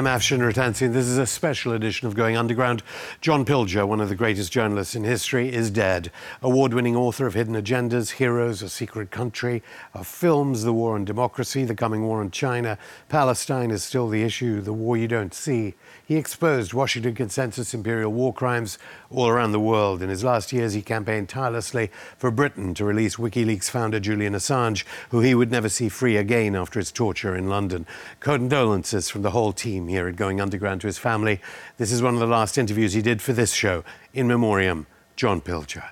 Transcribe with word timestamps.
I'm 0.00 0.06
Afshin 0.06 0.38
Rattansi. 0.38 0.90
This 0.90 1.06
is 1.06 1.18
a 1.18 1.26
special 1.26 1.74
edition 1.74 2.08
of 2.08 2.14
Going 2.14 2.34
Underground. 2.34 2.82
John 3.20 3.44
Pilger, 3.44 3.86
one 3.86 4.00
of 4.00 4.08
the 4.08 4.14
greatest 4.14 4.50
journalists 4.50 4.96
in 4.96 5.04
history, 5.04 5.52
is 5.52 5.70
dead. 5.70 6.10
Award 6.40 6.72
winning 6.72 6.96
author 6.96 7.26
of 7.26 7.34
Hidden 7.34 7.54
Agendas, 7.54 8.12
Heroes, 8.12 8.62
A 8.62 8.70
Secret 8.70 9.10
Country, 9.10 9.62
of 9.92 10.06
films 10.06 10.62
The 10.62 10.72
War 10.72 10.94
on 10.94 11.04
Democracy, 11.04 11.64
The 11.64 11.74
Coming 11.74 12.02
War 12.02 12.20
on 12.20 12.30
China, 12.30 12.78
Palestine 13.10 13.70
is 13.70 13.84
still 13.84 14.08
the 14.08 14.22
issue, 14.22 14.62
The 14.62 14.72
War 14.72 14.96
You 14.96 15.06
Don't 15.06 15.34
See. 15.34 15.74
He 16.02 16.16
exposed 16.16 16.72
Washington 16.72 17.14
consensus 17.14 17.74
imperial 17.74 18.10
war 18.10 18.32
crimes 18.32 18.78
all 19.10 19.28
around 19.28 19.52
the 19.52 19.60
world. 19.60 20.02
In 20.02 20.08
his 20.08 20.24
last 20.24 20.52
years, 20.52 20.72
he 20.72 20.82
campaigned 20.82 21.28
tirelessly 21.28 21.90
for 22.16 22.30
Britain 22.30 22.74
to 22.74 22.84
release 22.84 23.16
WikiLeaks 23.16 23.68
founder 23.68 24.00
Julian 24.00 24.34
Assange, 24.34 24.84
who 25.10 25.20
he 25.20 25.34
would 25.34 25.50
never 25.50 25.68
see 25.68 25.88
free 25.88 26.16
again 26.16 26.54
after 26.54 26.78
his 26.78 26.92
torture 26.92 27.34
in 27.34 27.48
London. 27.48 27.86
Condolences 28.20 29.10
from 29.10 29.22
the 29.22 29.32
whole 29.32 29.52
team 29.52 29.88
here 29.88 30.08
at 30.08 30.16
Going 30.16 30.40
Underground 30.40 30.80
to 30.82 30.86
his 30.86 30.98
family. 30.98 31.40
This 31.76 31.92
is 31.92 32.02
one 32.02 32.14
of 32.14 32.20
the 32.20 32.26
last 32.26 32.56
interviews 32.56 32.92
he 32.92 33.02
did 33.02 33.20
for 33.20 33.32
this 33.32 33.52
show. 33.52 33.84
In 34.14 34.28
memoriam, 34.28 34.86
John 35.16 35.40
Pilger. 35.40 35.90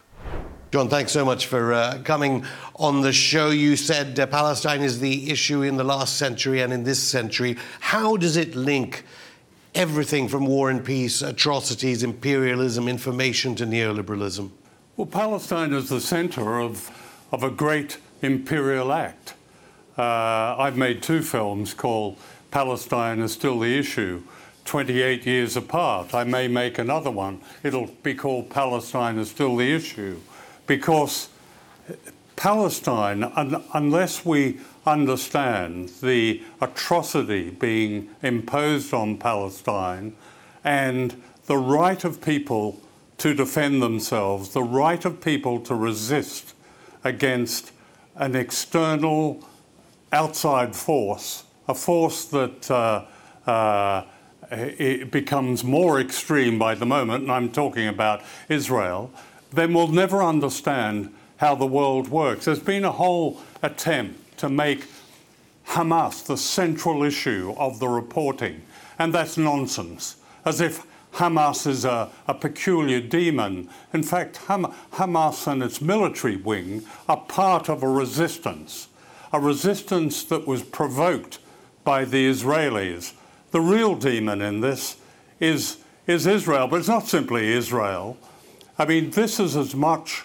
John, 0.70 0.90
thanks 0.90 1.12
so 1.12 1.24
much 1.24 1.46
for 1.46 1.72
uh, 1.72 2.02
coming 2.04 2.44
on 2.76 3.00
the 3.00 3.12
show. 3.12 3.48
You 3.48 3.74
said 3.74 4.20
uh, 4.20 4.26
Palestine 4.26 4.82
is 4.82 5.00
the 5.00 5.30
issue 5.30 5.62
in 5.62 5.78
the 5.78 5.84
last 5.84 6.18
century 6.18 6.60
and 6.60 6.74
in 6.74 6.84
this 6.84 7.02
century. 7.02 7.56
How 7.80 8.18
does 8.18 8.36
it 8.36 8.54
link 8.54 9.04
everything 9.78 10.26
from 10.26 10.44
war 10.44 10.70
and 10.70 10.84
peace, 10.84 11.22
atrocities, 11.22 12.02
imperialism, 12.02 12.88
information 12.88 13.54
to 13.54 13.64
neoliberalism? 13.64 14.50
Well, 14.96 15.06
Palestine 15.06 15.72
is 15.72 15.88
the 15.88 16.00
center 16.00 16.58
of, 16.58 16.90
of 17.30 17.44
a 17.44 17.50
great 17.50 17.98
imperial 18.20 18.92
act. 18.92 19.34
Uh, 19.96 20.56
I've 20.58 20.76
made 20.76 21.00
two 21.00 21.22
films 21.22 21.74
called 21.74 22.18
Palestine 22.50 23.20
is 23.20 23.32
Still 23.32 23.60
the 23.60 23.78
Issue, 23.78 24.22
28 24.64 25.24
years 25.24 25.56
apart. 25.56 26.12
I 26.12 26.24
may 26.24 26.48
make 26.48 26.78
another 26.78 27.12
one. 27.12 27.40
It'll 27.62 27.86
be 28.02 28.14
called 28.14 28.50
Palestine 28.50 29.16
is 29.18 29.30
Still 29.30 29.56
the 29.56 29.72
Issue 29.72 30.18
because 30.66 31.28
Palestine, 32.34 33.22
un 33.22 33.62
unless 33.74 34.24
we 34.24 34.58
understand 34.88 35.90
the 36.02 36.42
atrocity 36.60 37.50
being 37.50 38.10
imposed 38.22 38.92
on 38.92 39.18
Palestine 39.18 40.14
and 40.64 41.22
the 41.46 41.56
right 41.56 42.04
of 42.04 42.20
people 42.20 42.80
to 43.18 43.34
defend 43.34 43.82
themselves, 43.82 44.50
the 44.50 44.62
right 44.62 45.04
of 45.04 45.20
people 45.20 45.60
to 45.60 45.74
resist 45.74 46.54
against 47.04 47.72
an 48.16 48.34
external 48.34 49.46
outside 50.12 50.74
force, 50.74 51.44
a 51.68 51.74
force 51.74 52.24
that 52.26 52.70
uh, 52.70 53.04
uh, 53.46 54.04
it 54.50 55.10
becomes 55.10 55.62
more 55.62 56.00
extreme 56.00 56.58
by 56.58 56.74
the 56.74 56.86
moment, 56.86 57.22
and 57.22 57.32
I'm 57.32 57.50
talking 57.50 57.86
about 57.86 58.22
Israel, 58.48 59.10
then 59.52 59.74
we'll 59.74 59.88
never 59.88 60.22
understand 60.22 61.14
how 61.38 61.54
the 61.54 61.66
world 61.66 62.08
works. 62.08 62.46
There's 62.46 62.58
been 62.58 62.84
a 62.84 62.92
whole 62.92 63.40
attempt 63.62 64.27
to 64.38 64.48
make 64.48 64.86
Hamas 65.66 66.24
the 66.24 66.36
central 66.36 67.02
issue 67.02 67.54
of 67.58 67.78
the 67.78 67.88
reporting, 67.88 68.62
and 68.98 69.12
that's 69.12 69.36
nonsense, 69.36 70.16
as 70.44 70.60
if 70.60 70.86
Hamas 71.14 71.66
is 71.66 71.84
a, 71.84 72.10
a 72.26 72.34
peculiar 72.34 73.00
demon. 73.00 73.68
In 73.92 74.02
fact, 74.02 74.38
Ham 74.48 74.72
Hamas 74.92 75.46
and 75.46 75.62
its 75.62 75.80
military 75.80 76.36
wing 76.36 76.84
are 77.08 77.16
part 77.16 77.68
of 77.68 77.82
a 77.82 77.88
resistance, 77.88 78.88
a 79.32 79.40
resistance 79.40 80.24
that 80.24 80.46
was 80.46 80.62
provoked 80.62 81.38
by 81.84 82.04
the 82.04 82.28
Israelis. 82.28 83.12
The 83.50 83.60
real 83.60 83.94
demon 83.94 84.42
in 84.42 84.60
this 84.60 84.96
is, 85.40 85.78
is 86.06 86.26
Israel, 86.26 86.68
but 86.68 86.76
it's 86.76 86.88
not 86.88 87.08
simply 87.08 87.52
Israel. 87.52 88.16
I 88.78 88.84
mean, 88.84 89.10
this 89.10 89.40
is 89.40 89.56
as 89.56 89.74
much 89.74 90.24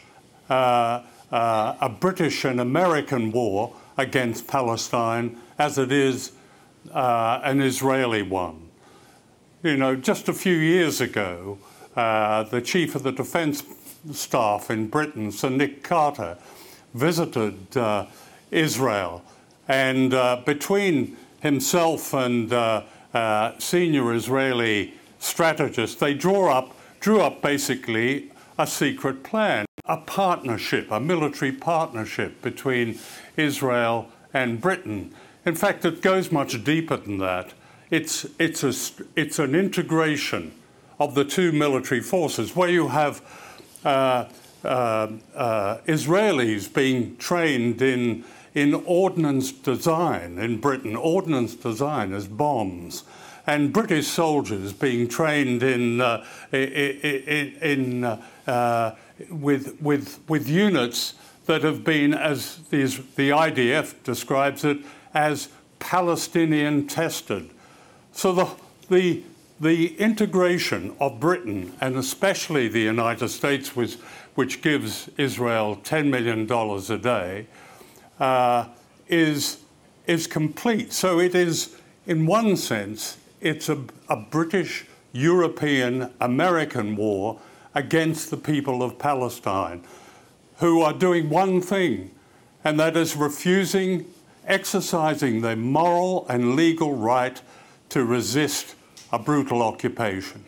uh, 0.49 1.03
uh, 1.31 1.75
a 1.81 1.89
British 1.89 2.45
and 2.45 2.59
American 2.59 3.31
war 3.31 3.75
against 3.97 4.47
Palestine 4.47 5.37
as 5.57 5.77
it 5.77 5.91
is 5.91 6.31
uh, 6.91 7.41
an 7.43 7.61
Israeli 7.61 8.21
one. 8.21 8.69
You 9.61 9.77
know, 9.77 9.95
just 9.95 10.27
a 10.27 10.33
few 10.33 10.55
years 10.55 10.99
ago, 10.99 11.57
uh, 11.95 12.43
the 12.43 12.61
chief 12.61 12.95
of 12.95 13.03
the 13.03 13.11
defence 13.11 13.63
staff 14.11 14.69
in 14.69 14.87
Britain, 14.87 15.31
Sir 15.31 15.49
Nick 15.49 15.83
Carter, 15.83 16.37
visited 16.93 17.77
uh, 17.77 18.05
Israel, 18.51 19.23
and 19.67 20.13
uh, 20.13 20.41
between 20.45 21.15
himself 21.41 22.13
and 22.13 22.49
senior 23.59 24.13
Israeli 24.13 24.93
strategists, 25.19 25.95
they 25.95 26.13
draw 26.13 26.51
up, 26.51 26.75
drew 26.99 27.21
up 27.21 27.41
basically 27.41 28.31
a 28.57 28.67
secret 28.67 29.23
plan, 29.23 29.65
a 29.85 29.97
partnership, 29.97 30.89
a 30.91 30.99
military 30.99 31.51
partnership 31.51 32.41
between 32.41 32.97
Israel 33.35 34.07
and 34.33 34.61
Britain. 34.61 35.13
In 35.45 35.55
fact, 35.55 35.83
it 35.83 36.01
goes 36.01 36.31
much 36.31 36.63
deeper 36.63 36.95
than 36.95 37.17
that. 37.17 37.53
It's, 37.91 38.25
it's, 38.39 38.63
a, 38.63 38.73
it's 39.19 39.39
an 39.39 39.53
integration 39.53 40.53
of 40.99 41.15
the 41.15 41.25
two 41.25 41.51
military 41.51 41.99
forces 41.99 42.55
where 42.55 42.69
you 42.69 42.87
have 42.87 43.21
uh, 43.83 44.29
uh, 44.63 44.67
uh, 45.35 45.77
Israelis 45.85 46.73
being 46.73 47.17
trained 47.17 47.81
in, 47.81 48.23
in 48.53 48.73
ordnance 48.85 49.51
design 49.51 50.37
in 50.37 50.61
Britain, 50.61 50.95
ordnance 50.95 51.55
design 51.55 52.13
as 52.13 52.25
bombs 52.25 53.03
and 53.45 53.73
British 53.73 54.07
soldiers 54.07 54.71
being 54.71 55.09
trained 55.09 55.61
in, 55.61 55.99
uh, 55.99 56.23
in, 56.53 57.57
in 57.61 58.03
uh, 58.05 58.21
uh, 58.47 58.95
with, 59.29 59.81
with, 59.81 60.19
with 60.27 60.49
units 60.49 61.13
that 61.45 61.63
have 61.63 61.83
been, 61.83 62.13
as 62.13 62.57
these, 62.69 62.97
the 63.15 63.29
IDF 63.29 64.01
describes 64.03 64.63
it, 64.63 64.79
as 65.13 65.49
Palestinian 65.79 66.87
tested. 66.87 67.49
So 68.13 68.31
the, 68.31 68.49
the, 68.89 69.23
the 69.59 69.95
integration 69.99 70.95
of 70.99 71.19
Britain, 71.19 71.73
and 71.81 71.97
especially 71.97 72.67
the 72.67 72.79
United 72.79 73.29
States, 73.29 73.75
which, 73.75 73.95
which 74.35 74.61
gives 74.61 75.09
Israel 75.17 75.79
$10 75.83 76.09
million 76.09 76.49
a 76.51 76.97
day, 76.97 77.47
uh, 78.19 78.67
is, 79.07 79.57
is 80.07 80.27
complete. 80.27 80.93
So 80.93 81.19
it 81.19 81.35
is, 81.35 81.75
in 82.07 82.25
one 82.25 82.55
sense, 82.55 83.17
it's 83.41 83.67
a, 83.67 83.83
a 84.09 84.15
British, 84.15 84.85
European, 85.11 86.11
American 86.21 86.95
war 86.95 87.39
against 87.75 88.29
the 88.29 88.37
people 88.37 88.83
of 88.83 88.99
Palestine 88.99 89.83
who 90.57 90.81
are 90.81 90.93
doing 90.93 91.29
one 91.29 91.61
thing, 91.61 92.11
and 92.63 92.79
that 92.79 92.95
is 92.95 93.15
refusing, 93.15 94.05
exercising 94.45 95.41
their 95.41 95.55
moral 95.55 96.25
and 96.29 96.55
legal 96.55 96.95
right 96.95 97.41
to 97.89 98.05
resist 98.05 98.75
a 99.11 99.19
brutal 99.19 99.61
occupation. 99.61 100.43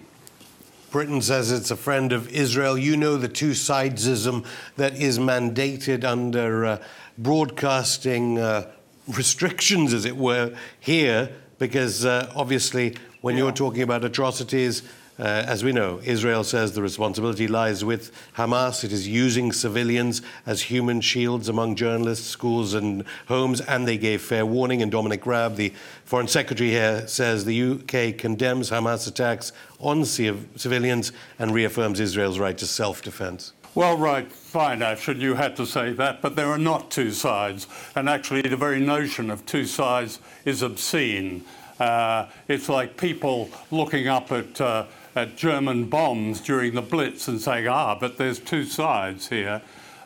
Britain 0.91 1.21
says 1.21 1.51
it's 1.51 1.71
a 1.71 1.75
friend 1.75 2.13
of 2.13 2.29
Israel. 2.29 2.77
You 2.77 2.95
know 2.95 3.17
the 3.17 3.27
two 3.27 3.51
sidesism 3.51 4.45
that 4.77 4.95
is 4.95 5.19
mandated 5.19 6.05
under 6.05 6.65
uh, 6.65 6.83
broadcasting 7.17 8.39
uh, 8.39 8.71
restrictions, 9.07 9.93
as 9.93 10.05
it 10.05 10.15
were, 10.15 10.55
here 10.79 11.31
because 11.57 12.05
uh, 12.05 12.31
obviously, 12.35 12.95
when 13.21 13.35
yeah. 13.35 13.43
you're 13.43 13.51
talking 13.51 13.81
about 13.81 14.03
atrocities, 14.03 14.83
uh, 15.17 15.23
as 15.47 15.63
we 15.63 15.71
know, 15.71 16.01
Israel 16.03 16.43
says 16.43 16.73
the 16.73 16.81
responsibility 16.81 17.47
lies 17.47 17.85
with 17.85 18.11
Hamas. 18.35 18.83
It 18.83 18.91
is 18.91 19.07
using 19.07 19.53
civilians 19.53 20.21
as 20.45 20.61
human 20.63 20.99
shields 20.99 21.47
among 21.47 21.75
journalists, 21.75 22.27
schools, 22.27 22.73
and 22.73 23.05
homes, 23.27 23.61
and 23.61 23.87
they 23.87 23.97
gave 23.97 24.21
fair 24.21 24.45
warning. 24.45 24.81
And 24.81 24.91
Dominic 24.91 25.25
Raab, 25.25 25.55
the 25.55 25.71
Foreign 26.03 26.27
Secretary 26.27 26.69
here, 26.69 27.07
says 27.07 27.45
the 27.45 27.61
UK 27.61 28.17
condemns 28.17 28.71
Hamas 28.71 29.07
attacks 29.07 29.53
on 29.79 30.03
civilians 30.03 31.13
and 31.39 31.53
reaffirms 31.53 32.01
Israel's 32.01 32.37
right 32.37 32.57
to 32.57 32.67
self 32.67 33.01
defense. 33.01 33.53
Well, 33.73 33.97
right, 33.97 34.31
fine, 34.31 34.79
Afshin, 34.79 35.19
you 35.19 35.33
had 35.33 35.57
to 35.57 35.65
say 35.65 35.91
that, 35.93 36.21
but 36.21 36.37
there 36.37 36.47
are 36.47 36.57
not 36.57 36.91
two 36.91 37.11
sides. 37.11 37.67
And 37.93 38.07
actually, 38.07 38.41
the 38.41 38.55
very 38.55 38.79
notion 38.79 39.29
of 39.29 39.45
two 39.45 39.65
sides 39.65 40.19
is 40.45 40.61
obscene. 40.61 41.43
Uh, 41.77 42.27
it's 42.47 42.69
like 42.69 42.95
people 42.95 43.49
looking 43.71 44.07
up 44.07 44.31
at, 44.31 44.61
uh, 44.61 44.85
at 45.15 45.37
German 45.37 45.85
bombs 45.85 46.41
during 46.41 46.75
the 46.75 46.81
Blitz 46.81 47.27
and 47.27 47.39
saying, 47.39 47.67
ah, 47.67 47.97
but 47.99 48.17
there's 48.17 48.39
two 48.39 48.65
sides 48.65 49.29
here. 49.29 49.61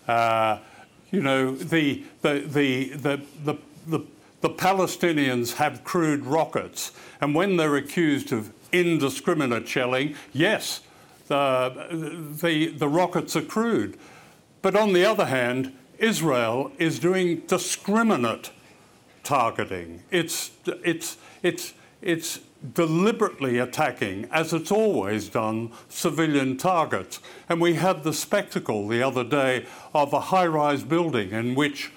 Uh, 0.07 0.59
you 1.11 1.21
know, 1.21 1.55
the, 1.55 2.03
the, 2.21 2.39
the, 2.41 2.89
the, 2.89 3.21
the, 3.43 3.57
the, 3.87 3.99
the 4.41 4.49
Palestinians 4.49 5.53
have 5.55 5.83
crude 5.83 6.25
rockets, 6.25 6.91
and 7.19 7.33
when 7.33 7.57
they're 7.57 7.75
accused 7.75 8.31
of 8.31 8.51
indiscriminate 8.71 9.67
shelling, 9.67 10.15
yes, 10.31 10.81
the, 11.27 12.35
the, 12.41 12.67
the 12.67 12.87
rockets 12.87 13.35
are 13.35 13.41
crude. 13.41 13.97
But 14.61 14.75
on 14.75 14.93
the 14.93 15.05
other 15.05 15.25
hand, 15.25 15.73
Israel 15.97 16.71
is 16.77 16.99
doing 16.99 17.41
discriminate 17.47 18.51
targeting. 19.23 20.03
It's, 20.11 20.51
it's, 20.65 21.17
it's, 21.43 21.73
it's 22.01 22.39
deliberately 22.73 23.57
attacking, 23.57 24.27
as 24.31 24.53
it's 24.53 24.71
always 24.71 25.29
done, 25.29 25.71
civilian 25.87 26.57
targets. 26.57 27.19
And 27.47 27.61
we 27.61 27.75
had 27.75 28.03
the 28.03 28.13
spectacle 28.13 28.87
the 28.87 29.01
other 29.01 29.23
day 29.23 29.65
of 29.93 30.13
a 30.13 30.19
high 30.19 30.47
rise 30.47 30.83
building 30.83 31.31
in 31.31 31.55
which 31.55 31.91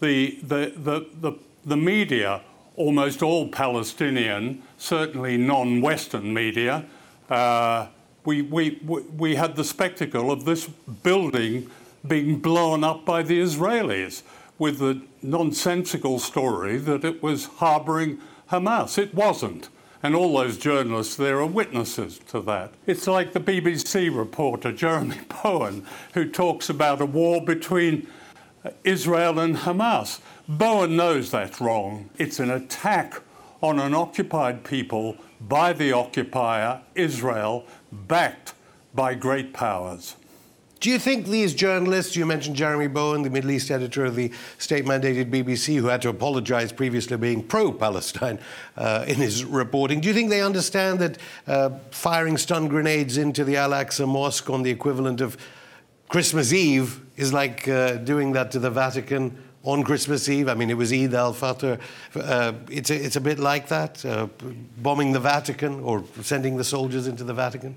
the, 0.00 0.38
the, 0.42 0.72
the, 0.76 1.06
the, 1.20 1.32
the 1.64 1.76
media, 1.76 2.42
almost 2.76 3.22
all 3.22 3.48
Palestinian, 3.48 4.62
certainly 4.76 5.36
non 5.36 5.80
Western 5.80 6.34
media, 6.34 6.84
uh, 7.30 7.86
we, 8.24 8.42
we, 8.42 8.78
we 9.16 9.34
had 9.34 9.56
the 9.56 9.64
spectacle 9.64 10.30
of 10.30 10.44
this 10.44 10.66
building 11.02 11.70
being 12.06 12.38
blown 12.38 12.84
up 12.84 13.04
by 13.04 13.22
the 13.22 13.40
Israelis 13.40 14.22
with 14.58 14.78
the 14.78 15.00
nonsensical 15.22 16.18
story 16.18 16.76
that 16.76 17.04
it 17.04 17.22
was 17.22 17.46
harbouring 17.46 18.18
Hamas. 18.50 18.98
It 18.98 19.14
wasn't. 19.14 19.68
And 20.04 20.14
all 20.14 20.36
those 20.36 20.58
journalists 20.58 21.16
there 21.16 21.38
are 21.38 21.46
witnesses 21.46 22.20
to 22.28 22.42
that. 22.42 22.74
It's 22.86 23.06
like 23.06 23.32
the 23.32 23.40
BBC 23.40 24.14
reporter, 24.14 24.70
Jeremy 24.70 25.16
Bowen, 25.42 25.86
who 26.12 26.30
talks 26.30 26.68
about 26.68 27.00
a 27.00 27.06
war 27.06 27.42
between 27.42 28.06
Israel 28.84 29.38
and 29.38 29.56
Hamas. 29.56 30.20
Bowen 30.46 30.94
knows 30.94 31.30
that's 31.30 31.58
wrong. 31.58 32.10
It's 32.18 32.38
an 32.38 32.50
attack 32.50 33.22
on 33.62 33.80
an 33.80 33.94
occupied 33.94 34.62
people 34.62 35.16
by 35.40 35.72
the 35.72 35.92
occupier, 35.92 36.82
Israel, 36.94 37.64
backed 37.90 38.52
by 38.94 39.14
great 39.14 39.54
powers. 39.54 40.16
Do 40.80 40.90
you 40.90 40.98
think 40.98 41.26
these 41.26 41.54
journalists, 41.54 42.14
you 42.14 42.26
mentioned 42.26 42.56
Jeremy 42.56 42.88
Bowen, 42.88 43.22
the 43.22 43.30
Middle 43.30 43.50
East 43.50 43.70
editor 43.70 44.04
of 44.04 44.16
the 44.16 44.30
state 44.58 44.84
mandated 44.84 45.30
BBC, 45.30 45.76
who 45.76 45.86
had 45.86 46.02
to 46.02 46.10
apologize 46.10 46.72
previously 46.72 47.16
being 47.16 47.42
pro 47.42 47.72
Palestine 47.72 48.38
uh, 48.76 49.04
in 49.08 49.16
his 49.16 49.44
reporting, 49.44 50.00
do 50.00 50.08
you 50.08 50.14
think 50.14 50.30
they 50.30 50.42
understand 50.42 50.98
that 50.98 51.18
uh, 51.46 51.70
firing 51.90 52.36
stun 52.36 52.68
grenades 52.68 53.16
into 53.16 53.44
the 53.44 53.56
Al 53.56 53.70
Aqsa 53.70 54.06
Mosque 54.06 54.50
on 54.50 54.62
the 54.62 54.70
equivalent 54.70 55.20
of 55.20 55.38
Christmas 56.08 56.52
Eve 56.52 57.00
is 57.16 57.32
like 57.32 57.66
uh, 57.66 57.94
doing 57.94 58.32
that 58.32 58.50
to 58.52 58.58
the 58.58 58.70
Vatican 58.70 59.36
on 59.64 59.82
Christmas 59.82 60.28
Eve. 60.28 60.48
I 60.48 60.54
mean, 60.54 60.70
it 60.70 60.76
was 60.76 60.92
Eid 60.92 61.14
al 61.14 61.34
Fitr. 61.34 61.80
Uh, 62.14 62.52
it's, 62.70 62.90
a, 62.90 62.94
it's 62.94 63.16
a 63.16 63.20
bit 63.20 63.38
like 63.38 63.68
that, 63.68 64.04
uh, 64.04 64.28
bombing 64.78 65.12
the 65.12 65.20
Vatican 65.20 65.80
or 65.80 66.04
sending 66.22 66.56
the 66.56 66.64
soldiers 66.64 67.06
into 67.06 67.24
the 67.24 67.34
Vatican. 67.34 67.74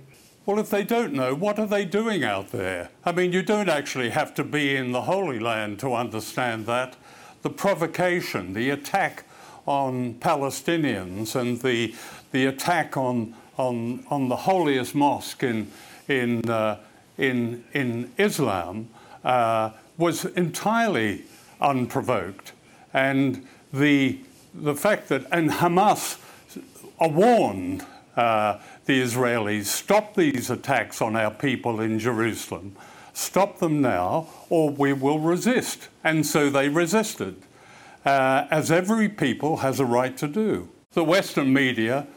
Well, 0.47 0.59
if 0.59 0.69
they 0.69 0.85
don't 0.85 1.11
know, 1.11 1.35
what 1.35 1.59
are 1.59 1.65
they 1.65 1.83
doing 1.83 2.23
out 2.23 2.53
there? 2.53 2.89
I 3.03 3.11
mean, 3.11 3.33
you 3.33 3.43
don't 3.43 3.67
actually 3.67 4.11
have 4.11 4.33
to 4.35 4.45
be 4.45 4.77
in 4.77 4.93
the 4.93 5.01
Holy 5.01 5.39
Land 5.39 5.77
to 5.79 5.93
understand 5.93 6.65
that. 6.67 6.95
The 7.41 7.49
provocation, 7.49 8.53
the 8.53 8.69
attack 8.69 9.25
on 9.65 10.13
Palestinians, 10.13 11.35
and 11.35 11.59
the, 11.59 11.93
the 12.31 12.45
attack 12.45 12.95
on, 12.95 13.35
on, 13.57 14.05
on 14.09 14.29
the 14.29 14.37
holiest 14.37 14.95
mosque 14.95 15.43
in, 15.43 15.69
in, 16.07 16.49
uh, 16.49 16.77
in, 17.17 17.65
in 17.73 18.13
Islam 18.17 18.87
uh, 19.25 19.71
was 19.97 20.23
entirely 20.23 21.23
unprovoked. 21.59 22.53
And 22.93 23.45
the, 23.73 24.17
the 24.53 24.75
fact 24.75 25.09
that, 25.09 25.25
and 25.29 25.49
Hamas 25.49 26.19
are 27.01 27.09
warned 27.09 27.85
uh, 28.15 28.59
the 28.87 29.01
Israelis, 29.01 29.65
stop 29.65 30.15
these 30.15 30.49
attacks 30.49 31.01
on 31.01 31.15
our 31.15 31.31
people 31.31 31.79
in 31.79 31.99
Jerusalem. 31.99 32.75
Stop 33.13 33.59
them 33.59 33.81
now, 33.81 34.27
or 34.49 34.69
we 34.69 34.93
will 34.93 35.19
resist. 35.19 35.89
And 36.03 36.25
so 36.25 36.49
they 36.49 36.69
resisted, 36.69 37.35
uh, 38.05 38.47
as 38.49 38.71
every 38.71 39.09
people 39.09 39.57
has 39.57 39.79
a 39.79 39.85
right 39.85 40.15
to 40.17 40.27
do. 40.27 40.69
The 40.93 41.03
Western 41.03 41.53
media, 41.53 42.07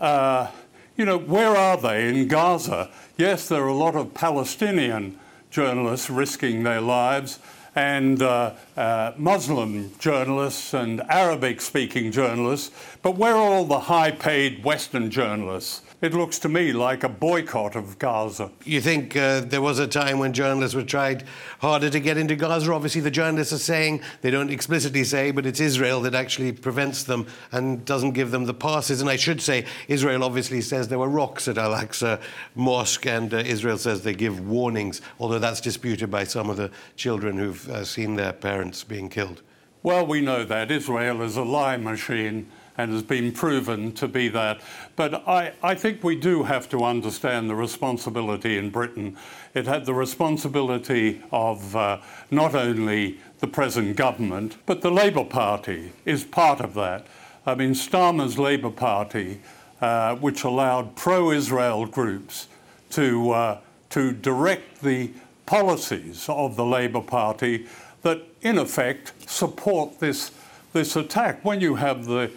uh, 0.00 0.48
you 0.96 1.04
know, 1.04 1.18
where 1.18 1.56
are 1.56 1.76
they 1.76 2.08
in 2.08 2.28
Gaza? 2.28 2.90
Yes, 3.16 3.48
there 3.48 3.62
are 3.64 3.68
a 3.68 3.74
lot 3.74 3.96
of 3.96 4.14
Palestinian 4.14 5.18
journalists 5.50 6.08
risking 6.08 6.62
their 6.62 6.80
lives 6.80 7.38
and 7.74 8.22
uh, 8.22 8.52
uh, 8.76 9.12
Muslim 9.16 9.90
journalists 9.98 10.74
and 10.74 11.00
Arabic 11.08 11.60
speaking 11.60 12.12
journalists, 12.12 12.70
but 13.02 13.16
where 13.16 13.34
are 13.34 13.52
all 13.52 13.64
the 13.64 13.80
high 13.80 14.10
paid 14.10 14.62
Western 14.64 15.10
journalists? 15.10 15.81
It 16.02 16.14
looks 16.14 16.40
to 16.40 16.48
me 16.48 16.72
like 16.72 17.04
a 17.04 17.08
boycott 17.08 17.76
of 17.76 17.96
Gaza. 17.96 18.50
You 18.64 18.80
think 18.80 19.16
uh, 19.16 19.38
there 19.38 19.62
was 19.62 19.78
a 19.78 19.86
time 19.86 20.18
when 20.18 20.32
journalists 20.32 20.74
were 20.74 20.82
tried 20.82 21.22
harder 21.60 21.90
to 21.90 22.00
get 22.00 22.16
into 22.16 22.34
Gaza? 22.34 22.72
Obviously, 22.72 23.02
the 23.02 23.10
journalists 23.12 23.52
are 23.52 23.58
saying, 23.58 24.02
they 24.20 24.32
don't 24.32 24.50
explicitly 24.50 25.04
say, 25.04 25.30
but 25.30 25.46
it's 25.46 25.60
Israel 25.60 26.00
that 26.00 26.16
actually 26.16 26.50
prevents 26.50 27.04
them 27.04 27.28
and 27.52 27.84
doesn't 27.84 28.14
give 28.14 28.32
them 28.32 28.46
the 28.46 28.52
passes. 28.52 29.00
And 29.00 29.08
I 29.08 29.14
should 29.14 29.40
say, 29.40 29.64
Israel 29.86 30.24
obviously 30.24 30.60
says 30.60 30.88
there 30.88 30.98
were 30.98 31.08
rocks 31.08 31.46
at 31.46 31.56
Al 31.56 31.70
Aqsa 31.70 32.20
Mosque, 32.56 33.06
and 33.06 33.32
uh, 33.32 33.36
Israel 33.36 33.78
says 33.78 34.02
they 34.02 34.12
give 34.12 34.44
warnings, 34.48 35.02
although 35.20 35.38
that's 35.38 35.60
disputed 35.60 36.10
by 36.10 36.24
some 36.24 36.50
of 36.50 36.56
the 36.56 36.72
children 36.96 37.38
who've 37.38 37.68
uh, 37.68 37.84
seen 37.84 38.16
their 38.16 38.32
parents 38.32 38.82
being 38.82 39.08
killed. 39.08 39.40
Well, 39.84 40.04
we 40.04 40.20
know 40.20 40.42
that. 40.42 40.72
Israel 40.72 41.22
is 41.22 41.36
a 41.36 41.44
lie 41.44 41.76
machine 41.76 42.50
and 42.78 42.92
has 42.92 43.02
been 43.02 43.32
proven 43.32 43.92
to 43.92 44.08
be 44.08 44.28
that. 44.28 44.60
But 44.96 45.26
I, 45.28 45.52
I 45.62 45.74
think 45.74 46.02
we 46.02 46.16
do 46.16 46.44
have 46.44 46.68
to 46.70 46.84
understand 46.84 47.50
the 47.50 47.54
responsibility 47.54 48.56
in 48.56 48.70
Britain. 48.70 49.16
It 49.54 49.66
had 49.66 49.84
the 49.84 49.94
responsibility 49.94 51.22
of 51.30 51.76
uh, 51.76 51.98
not 52.30 52.54
only 52.54 53.18
the 53.40 53.46
present 53.46 53.96
government, 53.96 54.56
but 54.66 54.80
the 54.80 54.90
Labour 54.90 55.24
Party 55.24 55.92
is 56.04 56.24
part 56.24 56.60
of 56.60 56.74
that. 56.74 57.06
I 57.44 57.54
mean, 57.54 57.72
Starmer's 57.72 58.38
Labour 58.38 58.70
Party, 58.70 59.40
uh, 59.80 60.16
which 60.16 60.44
allowed 60.44 60.96
pro 60.96 61.32
Israel 61.32 61.86
groups 61.86 62.46
to, 62.90 63.32
uh, 63.32 63.60
to 63.90 64.12
direct 64.12 64.80
the 64.80 65.10
policies 65.44 66.28
of 66.28 66.56
the 66.56 66.64
Labour 66.64 67.00
Party 67.00 67.66
that, 68.02 68.22
in 68.42 68.58
effect, 68.58 69.12
support 69.28 69.98
this, 69.98 70.30
this 70.72 70.96
attack. 70.96 71.44
When 71.44 71.60
you 71.60 71.74
have 71.74 72.06
the 72.06 72.30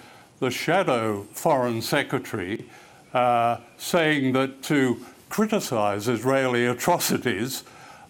the 0.45 0.51
shadow 0.51 1.24
foreign 1.31 1.81
secretary 1.81 2.66
uh, 3.16 3.57
saying 3.78 4.31
that 4.33 4.61
to 4.61 5.04
criticize 5.28 6.07
Israeli 6.07 6.68
atrocities 6.68 7.64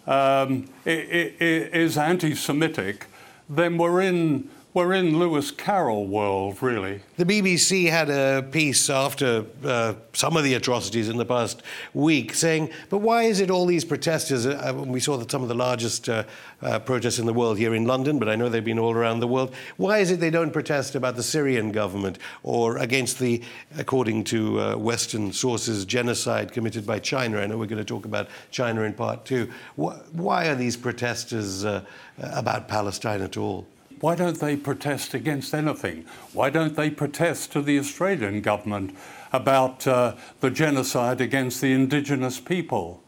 um, 0.06 0.68
is 0.84 1.96
anti 1.96 2.34
Semitic, 2.34 3.06
then 3.48 3.78
we're 3.78 4.02
in 4.02 4.50
we're 4.76 4.92
in 4.92 5.18
Lewis 5.18 5.50
Carroll 5.50 6.06
world, 6.06 6.62
really. 6.62 7.00
The 7.16 7.24
BBC 7.24 7.88
had 7.88 8.10
a 8.10 8.42
piece 8.42 8.90
after 8.90 9.46
uh, 9.64 9.94
some 10.12 10.36
of 10.36 10.44
the 10.44 10.52
atrocities 10.52 11.08
in 11.08 11.16
the 11.16 11.24
past 11.24 11.62
week 11.94 12.34
saying, 12.34 12.68
but 12.90 12.98
why 12.98 13.22
is 13.22 13.40
it 13.40 13.50
all 13.50 13.64
these 13.64 13.86
protesters? 13.86 14.44
Uh, 14.44 14.74
we 14.76 15.00
saw 15.00 15.16
that 15.16 15.30
some 15.30 15.40
of 15.40 15.48
the 15.48 15.54
largest 15.54 16.10
uh, 16.10 16.24
uh, 16.60 16.78
protests 16.80 17.18
in 17.18 17.24
the 17.24 17.32
world 17.32 17.56
here 17.56 17.74
in 17.74 17.86
London, 17.86 18.18
but 18.18 18.28
I 18.28 18.36
know 18.36 18.50
they've 18.50 18.62
been 18.62 18.78
all 18.78 18.92
around 18.92 19.20
the 19.20 19.26
world. 19.26 19.54
Why 19.78 20.00
is 20.00 20.10
it 20.10 20.20
they 20.20 20.28
don't 20.28 20.52
protest 20.52 20.94
about 20.94 21.16
the 21.16 21.22
Syrian 21.22 21.72
government 21.72 22.18
or 22.42 22.76
against 22.76 23.18
the, 23.18 23.42
according 23.78 24.24
to 24.24 24.60
uh, 24.60 24.76
Western 24.76 25.32
sources, 25.32 25.86
genocide 25.86 26.52
committed 26.52 26.86
by 26.86 26.98
China? 26.98 27.40
I 27.40 27.46
know 27.46 27.56
we're 27.56 27.64
going 27.64 27.78
to 27.78 27.84
talk 27.84 28.04
about 28.04 28.28
China 28.50 28.82
in 28.82 28.92
part 28.92 29.24
two. 29.24 29.50
Why 29.76 30.48
are 30.48 30.54
these 30.54 30.76
protesters 30.76 31.64
uh, 31.64 31.82
about 32.18 32.68
Palestine 32.68 33.22
at 33.22 33.38
all? 33.38 33.66
Why 34.00 34.14
don't 34.14 34.38
they 34.38 34.56
protest 34.56 35.14
against 35.14 35.54
anything? 35.54 36.04
Why 36.34 36.50
don't 36.50 36.76
they 36.76 36.90
protest 36.90 37.50
to 37.52 37.62
the 37.62 37.78
Australian 37.78 38.42
government 38.42 38.94
about 39.32 39.86
uh, 39.86 40.16
the 40.40 40.50
genocide 40.50 41.22
against 41.22 41.62
the 41.62 41.72
Indigenous 41.72 42.38
people? 42.38 43.02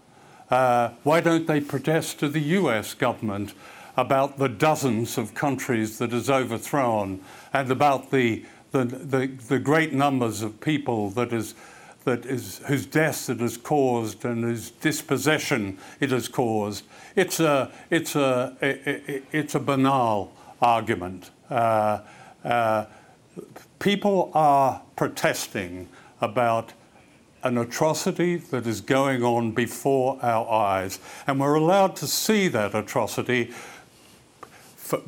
Uh, 0.51 0.91
why 1.03 1.21
don't 1.21 1.47
they 1.47 1.61
protest 1.61 2.19
to 2.21 2.29
the 2.29 2.41
US 2.41 2.95
government 2.95 3.53
about 3.99 4.39
the 4.39 4.49
dozens 4.49 5.19
of 5.19 5.35
countries 5.35 5.99
that 5.99 6.13
is 6.15 6.31
overthrown 6.31 7.21
and 7.53 7.71
about 7.71 8.11
the, 8.11 8.47
the, 8.71 8.85
the, 8.85 9.27
the 9.27 9.59
great 9.59 9.93
numbers 9.93 10.41
of 10.41 10.59
people 10.61 11.11
that 11.11 11.35
is, 11.35 11.55
that 12.05 12.25
is, 12.25 12.63
whose 12.67 12.87
deaths 12.87 13.29
it 13.29 13.41
has 13.41 13.59
caused 13.59 14.25
and 14.25 14.43
whose 14.43 14.71
dispossession 14.71 15.77
it 16.01 16.11
has 16.13 16.29
caused? 16.29 16.85
It's 17.15 17.41
a, 17.41 17.71
it's 17.91 18.17
a, 18.17 18.57
it's 19.33 19.55
a 19.55 19.61
banal 19.61 20.33
argument. 20.61 21.31
Uh, 21.51 22.01
uh, 22.45 22.85
people 23.79 24.31
are 24.35 24.83
protesting 24.97 25.89
about 26.21 26.73
an 27.45 27.57
atrocity 27.57 28.37
that 28.37 28.67
is 28.67 28.81
going 28.81 29.23
on 29.23 29.53
before 29.53 30.19
our 30.23 30.51
eyes, 30.51 30.99
and 31.27 31.39
we're 31.39 31.55
allowed 31.55 31.95
to 31.97 32.07
see 32.07 32.49
that 32.49 32.75
atrocity 32.75 33.53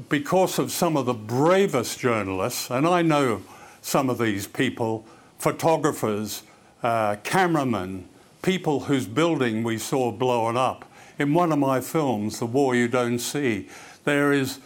because 0.09 0.59
of 0.59 0.71
some 0.71 0.97
of 0.97 1.07
the 1.07 1.14
bravest 1.14 1.99
journalists, 1.99 2.71
and 2.71 2.87
I 2.87 3.02
know 3.02 3.42
some 3.83 4.11
of 4.11 4.19
these 4.19 4.47
people, 4.47 5.07
photographers, 5.38 6.42
uh, 6.83 7.16
cameramen, 7.25 8.09
people 8.42 8.80
whose 8.80 9.07
building 9.07 9.62
we 9.62 9.78
saw 9.78 10.12
blown 10.12 10.57
up. 10.57 10.85
In 11.19 11.35
one 11.35 11.52
of 11.52 11.59
my 11.59 11.80
films, 11.80 12.38
The 12.38 12.47
War 12.47 12.75
You 12.75 12.88
Don't 12.88 13.19
See, 13.19 13.69
there 14.04 14.33
is 14.33 14.61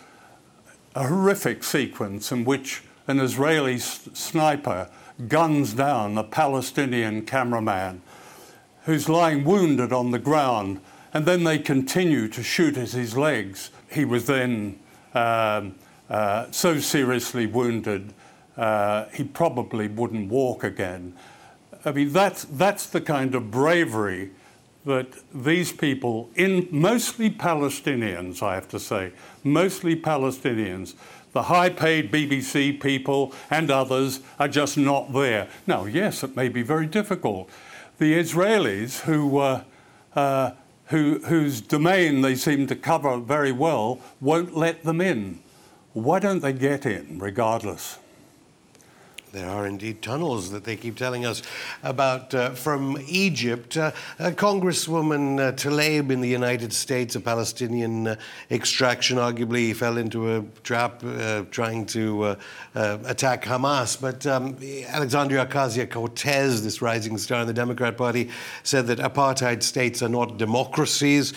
a 0.94 1.08
horrific 1.08 1.64
sequence 1.64 2.30
in 2.30 2.44
which 2.44 2.82
an 3.06 3.20
Israeli 3.20 3.78
sniper 3.78 4.88
guns 5.28 5.74
down 5.74 6.18
a 6.18 6.24
Palestinian 6.24 7.22
cameraman 7.22 8.02
who's 8.84 9.08
lying 9.08 9.44
wounded 9.44 9.92
on 9.92 10.10
the 10.10 10.18
ground, 10.18 10.80
and 11.12 11.26
then 11.26 11.44
they 11.44 11.58
continue 11.58 12.28
to 12.28 12.42
shoot 12.42 12.76
at 12.76 12.90
his 12.90 13.16
legs. 13.16 13.70
He 13.90 14.04
was 14.04 14.26
then 14.26 14.78
um, 15.14 15.74
uh, 16.10 16.50
so 16.50 16.78
seriously 16.78 17.46
wounded, 17.46 18.12
uh, 18.56 19.06
he 19.12 19.24
probably 19.24 19.88
wouldn't 19.88 20.30
walk 20.30 20.64
again. 20.64 21.14
I 21.84 21.92
mean, 21.92 22.12
that's, 22.12 22.44
that's 22.44 22.86
the 22.86 23.00
kind 23.00 23.34
of 23.34 23.50
bravery 23.50 24.30
that 24.84 25.06
these 25.34 25.72
people, 25.72 26.30
in 26.34 26.68
mostly 26.70 27.30
Palestinians, 27.30 28.42
I 28.42 28.54
have 28.54 28.68
to 28.68 28.78
say, 28.78 29.12
mostly 29.42 29.96
Palestinians, 29.96 30.94
the 31.32 31.44
high 31.44 31.70
paid 31.70 32.12
BBC 32.12 32.80
people 32.80 33.32
and 33.50 33.70
others 33.70 34.20
are 34.38 34.48
just 34.48 34.76
not 34.76 35.12
there. 35.12 35.48
Now, 35.66 35.84
yes, 35.84 36.22
it 36.22 36.36
may 36.36 36.48
be 36.48 36.62
very 36.62 36.86
difficult. 36.86 37.50
The 37.98 38.12
Israelis, 38.14 39.00
who, 39.00 39.38
uh, 39.38 39.64
uh, 40.14 40.52
who, 40.86 41.20
whose 41.24 41.60
domain 41.60 42.20
they 42.20 42.36
seem 42.36 42.66
to 42.68 42.76
cover 42.76 43.18
very 43.18 43.52
well, 43.52 44.00
won't 44.20 44.56
let 44.56 44.84
them 44.84 45.00
in. 45.00 45.40
Why 45.92 46.18
don't 46.18 46.40
they 46.40 46.52
get 46.52 46.86
in 46.86 47.18
regardless? 47.18 47.98
There 49.34 49.50
are 49.50 49.66
indeed 49.66 50.00
tunnels 50.00 50.52
that 50.52 50.62
they 50.62 50.76
keep 50.76 50.96
telling 50.96 51.26
us 51.26 51.42
about 51.82 52.32
uh, 52.34 52.50
from 52.50 52.96
Egypt. 53.08 53.76
Uh, 53.76 53.90
Congresswoman 54.20 55.40
uh, 55.40 55.50
Tlaib 55.50 56.12
in 56.12 56.20
the 56.20 56.28
United 56.28 56.72
States, 56.72 57.16
a 57.16 57.20
Palestinian 57.20 58.06
uh, 58.06 58.16
extraction, 58.52 59.16
arguably 59.16 59.74
fell 59.74 59.98
into 59.98 60.36
a 60.36 60.44
trap 60.62 61.02
uh, 61.02 61.42
trying 61.50 61.84
to 61.86 62.22
uh, 62.22 62.36
attack 62.76 63.42
Hamas. 63.44 64.00
But 64.00 64.24
um, 64.24 64.56
Alexandria 64.86 65.46
Ocasio 65.46 65.90
Cortez, 65.90 66.62
this 66.62 66.80
rising 66.80 67.18
star 67.18 67.40
in 67.40 67.48
the 67.48 67.52
Democrat 67.52 67.96
Party, 67.96 68.30
said 68.62 68.86
that 68.86 69.00
apartheid 69.00 69.64
states 69.64 70.00
are 70.00 70.08
not 70.08 70.38
democracies. 70.38 71.32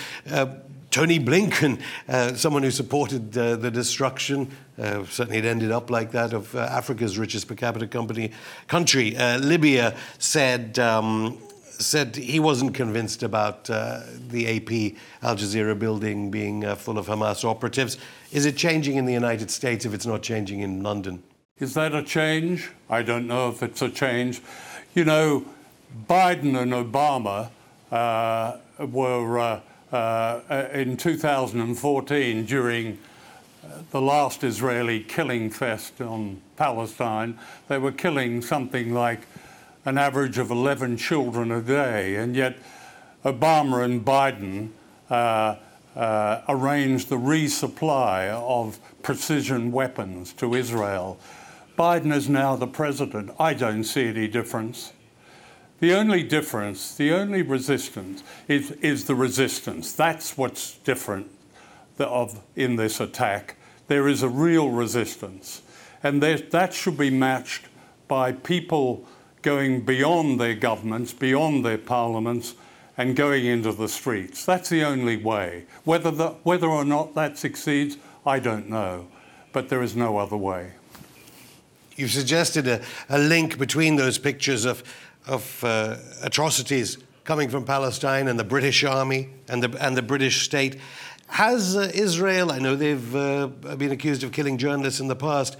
Tony 0.92 1.20
Blinken, 1.20 1.82
uh, 2.08 2.34
someone 2.36 2.64
who 2.64 2.72
supported 2.72 3.38
uh, 3.38 3.56
the 3.58 3.70
destruction, 3.70 4.50
uh, 4.78 5.04
certainly 5.06 5.40
it 5.40 5.46
ended 5.46 5.72
up 5.72 5.90
like 5.90 6.12
that, 6.12 6.34
of 6.34 6.56
uh, 6.56 6.60
Africa's 6.60 7.18
richest 7.18 7.48
per 7.48 7.56
capita 7.56 7.88
company, 7.88 8.32
country, 8.68 9.16
uh, 9.18 9.38
Libya, 9.40 9.96
said, 10.18 10.80
um, 10.80 11.38
said 11.62 12.16
he 12.16 12.40
wasn't 12.40 12.74
convinced 12.74 13.22
about 13.22 13.70
uh, 13.70 14.02
the 14.30 14.48
AP 14.48 14.98
Al 15.22 15.36
Jazeera 15.36 15.78
building 15.78 16.32
being 16.32 16.64
full 16.76 16.98
of 16.98 17.08
Hamas 17.08 17.44
operatives. 17.44 17.98
Is 18.32 18.46
it 18.46 18.56
changing 18.56 18.96
in 18.96 19.06
the 19.06 19.14
United 19.14 19.52
States 19.52 19.86
if 19.86 19.94
it's 19.94 20.06
not 20.06 20.24
changing 20.24 20.62
in 20.62 20.84
London? 20.84 21.22
Is 21.60 21.74
that 21.74 21.94
a 21.94 22.04
change? 22.04 22.72
I 22.90 23.02
don't 23.02 23.28
know 23.28 23.50
if 23.50 23.62
it's 23.62 23.82
a 23.82 23.90
change. 23.90 24.42
You 24.96 25.06
know, 25.06 25.46
Biden 26.08 26.60
and 26.60 26.72
Obama 26.72 27.50
were 28.80 29.62
uh, 29.92 30.68
in 30.74 30.98
2014 30.98 32.46
during 32.46 32.98
uh, 33.64 33.80
the 33.92 34.02
last 34.02 34.44
Israeli 34.44 35.02
killing 35.02 35.50
fest 35.50 36.02
on 36.02 36.42
Palestine. 36.56 37.38
They 37.68 37.78
were 37.78 37.92
killing 37.92 38.42
something 38.42 38.94
like 38.94 39.22
an 39.86 39.98
average 39.98 40.38
of 40.38 40.52
11 40.52 40.98
children 40.98 41.52
a 41.52 41.62
day, 41.62 42.16
and 42.16 42.36
yet 42.36 42.58
Obama 43.24 43.86
and 43.86 44.04
Biden 44.04 44.70
uh, 45.10 45.56
uh, 45.96 46.42
arranged 46.50 47.10
the 47.10 47.18
resupply 47.18 48.30
of 48.30 48.80
precision 49.02 49.72
weapons 49.72 50.34
to 50.34 50.54
Israel. 50.54 51.18
Biden 51.78 52.14
is 52.14 52.28
now 52.28 52.56
the 52.56 52.68
president. 52.68 53.32
I 53.40 53.54
don't 53.54 53.84
see 53.84 54.08
any 54.08 54.28
difference. 54.28 54.94
The 55.80 55.94
only 55.94 56.24
difference, 56.24 56.96
the 56.96 57.12
only 57.12 57.44
resistance 57.44 58.24
is, 58.48 58.72
is 58.72 59.06
the 59.06 59.16
resistance. 59.16 59.94
That's 59.94 60.38
what's 60.38 60.78
different 60.80 61.30
of, 62.00 62.42
in 62.56 62.78
this 62.78 63.00
attack. 63.00 63.58
There 63.88 64.08
is 64.08 64.24
a 64.24 64.30
real 64.30 64.70
resistance. 64.70 65.62
And 66.02 66.22
that 66.22 66.74
should 66.74 66.98
be 66.98 67.10
matched 67.10 67.66
by 68.08 68.32
people 68.32 69.06
going 69.42 69.82
beyond 69.82 70.40
their 70.40 70.56
governments, 70.56 71.14
beyond 71.14 71.64
their 71.64 71.78
parliaments, 71.78 72.56
and 72.98 73.16
going 73.16 73.46
into 73.46 73.72
the 73.72 73.88
streets. 73.88 74.46
That's 74.46 74.70
the 74.70 74.84
only 74.84 75.18
way. 75.18 75.66
Whether, 75.84 76.10
the, 76.10 76.30
whether 76.44 76.68
or 76.68 76.84
not 76.84 77.14
that 77.14 77.38
succeeds, 77.38 77.98
I 78.26 78.40
don't 78.40 78.70
know. 78.70 79.08
But 79.54 79.70
there 79.70 79.84
is 79.84 79.96
no 79.96 80.18
other 80.18 80.38
way. 80.38 80.72
You've 81.96 82.12
suggested 82.12 82.68
a, 82.68 82.82
a 83.10 83.18
link 83.18 83.58
between 83.58 83.96
those 83.96 84.18
pictures 84.18 84.66
of 84.66 84.84
of 85.28 85.64
uh, 85.64 85.98
atrocities 86.24 86.98
coming 87.24 87.50
from 87.50 87.66
Palestine 87.66 88.30
and 88.30 88.40
the 88.40 88.44
British 88.44 88.84
army 88.86 89.30
and 89.50 89.62
the, 89.62 89.86
and 89.86 89.98
the 89.98 90.02
British 90.02 90.46
state. 90.46 90.78
Has 91.28 91.76
uh, 91.76 91.92
Israel, 91.94 92.52
I 92.52 92.60
know 92.60 92.76
they've 92.76 93.16
uh, 93.16 93.48
been 93.78 93.92
accused 93.92 94.24
of 94.24 94.32
killing 94.32 94.58
journalists 94.58 95.02
in 95.02 95.10
the 95.10 95.16
past, 95.16 95.58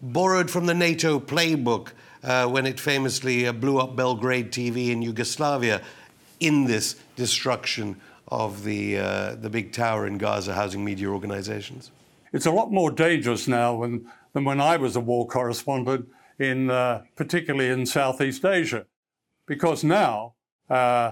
borrowed 0.00 0.50
from 0.50 0.64
the 0.64 0.72
NATO 0.72 1.20
playbook 1.20 1.88
uh, 2.22 2.46
when 2.46 2.66
it 2.66 2.80
famously 2.80 3.46
uh, 3.46 3.52
blew 3.52 3.78
up 3.78 3.94
Belgrade 3.96 4.50
TV 4.50 4.88
in 4.88 5.02
Yugoslavia 5.02 5.82
in 6.40 6.64
this 6.64 6.96
destruction 7.16 8.00
of 8.28 8.64
the, 8.64 8.98
uh, 8.98 9.34
the 9.34 9.50
big 9.50 9.72
tower 9.72 10.06
in 10.06 10.16
Gaza 10.16 10.54
housing 10.54 10.82
media 10.82 11.08
organizations? 11.08 11.90
It's 12.32 12.46
a 12.46 12.50
lot 12.50 12.72
more 12.72 12.90
dangerous 12.90 13.46
now 13.46 13.74
when, 13.74 14.10
than 14.32 14.44
when 14.44 14.60
I 14.60 14.78
was 14.78 14.96
a 14.96 15.00
war 15.00 15.26
correspondent, 15.26 16.08
in, 16.38 16.68
particularly 17.16 17.68
in 17.68 17.84
Southeast 17.84 18.42
Asia 18.46 18.86
because 19.50 19.82
now 19.82 20.32
uh, 20.68 21.10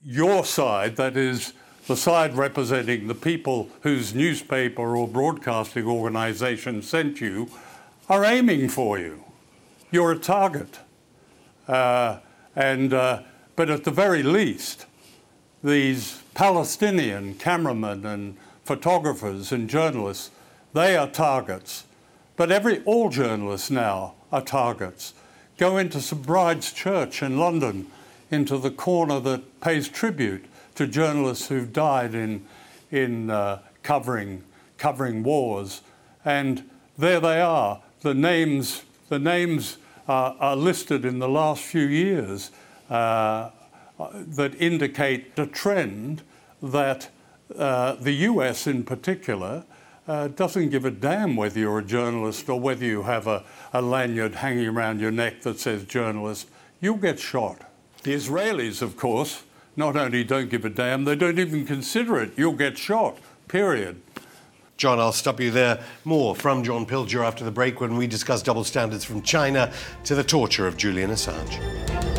your 0.00 0.44
side, 0.44 0.94
that 0.94 1.16
is 1.16 1.52
the 1.88 1.96
side 1.96 2.32
representing 2.36 3.08
the 3.08 3.14
people 3.14 3.68
whose 3.80 4.14
newspaper 4.14 4.96
or 4.96 5.08
broadcasting 5.08 5.84
organization 5.84 6.80
sent 6.80 7.20
you, 7.20 7.50
are 8.08 8.24
aiming 8.24 8.68
for 8.68 9.00
you. 9.00 9.24
You're 9.90 10.12
a 10.12 10.18
target. 10.18 10.78
Uh, 11.66 12.20
and, 12.54 12.94
uh, 12.94 13.22
but 13.56 13.68
at 13.68 13.82
the 13.82 13.90
very 13.90 14.22
least, 14.22 14.86
these 15.64 16.22
Palestinian 16.34 17.34
cameramen 17.34 18.06
and 18.06 18.36
photographers 18.64 19.50
and 19.50 19.68
journalists, 19.68 20.30
they 20.72 20.96
are 20.96 21.08
targets. 21.08 21.84
But 22.36 22.52
every, 22.52 22.80
all 22.84 23.08
journalists 23.08 23.72
now 23.72 24.14
are 24.30 24.40
targets 24.40 25.14
go 25.58 25.76
into 25.76 26.00
St 26.00 26.24
Bride's 26.24 26.72
Church 26.72 27.22
in 27.22 27.38
London, 27.38 27.86
into 28.30 28.58
the 28.58 28.70
corner 28.70 29.20
that 29.20 29.60
pays 29.60 29.88
tribute 29.88 30.44
to 30.74 30.86
journalists 30.86 31.48
who've 31.48 31.72
died 31.72 32.14
in, 32.14 32.44
in 32.90 33.30
uh, 33.30 33.60
covering, 33.82 34.42
covering 34.78 35.22
wars. 35.22 35.82
And 36.24 36.68
there 36.96 37.20
they 37.20 37.40
are. 37.40 37.80
The 38.00 38.14
names, 38.14 38.82
the 39.08 39.18
names 39.18 39.76
are, 40.08 40.34
are 40.40 40.56
listed 40.56 41.04
in 41.04 41.18
the 41.18 41.28
last 41.28 41.62
few 41.62 41.86
years 41.86 42.50
uh, 42.90 43.50
that 44.14 44.54
indicate 44.60 45.32
a 45.36 45.46
trend 45.46 46.22
that 46.62 47.08
uh, 47.56 47.94
the 47.96 48.12
US 48.12 48.66
in 48.66 48.84
particular 48.84 49.64
uh, 50.08 50.28
doesn't 50.28 50.70
give 50.70 50.84
a 50.84 50.90
damn 50.90 51.36
whether 51.36 51.58
you're 51.58 51.78
a 51.78 51.84
journalist 51.84 52.48
or 52.48 52.58
whether 52.58 52.84
you 52.84 53.02
have 53.02 53.26
a, 53.26 53.44
a 53.72 53.80
lanyard 53.80 54.36
hanging 54.36 54.66
around 54.66 55.00
your 55.00 55.10
neck 55.10 55.42
that 55.42 55.60
says 55.60 55.84
journalist. 55.84 56.48
You'll 56.80 56.96
get 56.96 57.18
shot. 57.20 57.70
The 58.02 58.14
Israelis, 58.14 58.82
of 58.82 58.96
course, 58.96 59.44
not 59.76 59.96
only 59.96 60.24
don't 60.24 60.50
give 60.50 60.64
a 60.64 60.70
damn, 60.70 61.04
they 61.04 61.14
don't 61.14 61.38
even 61.38 61.64
consider 61.64 62.20
it. 62.20 62.32
You'll 62.36 62.52
get 62.52 62.76
shot, 62.76 63.18
period. 63.48 64.00
John, 64.76 64.98
I'll 64.98 65.12
stop 65.12 65.38
you 65.38 65.52
there. 65.52 65.80
More 66.04 66.34
from 66.34 66.64
John 66.64 66.84
Pilger 66.84 67.24
after 67.24 67.44
the 67.44 67.52
break 67.52 67.80
when 67.80 67.96
we 67.96 68.08
discuss 68.08 68.42
double 68.42 68.64
standards 68.64 69.04
from 69.04 69.22
China 69.22 69.72
to 70.04 70.14
the 70.16 70.24
torture 70.24 70.66
of 70.66 70.76
Julian 70.76 71.10
Assange. 71.10 72.11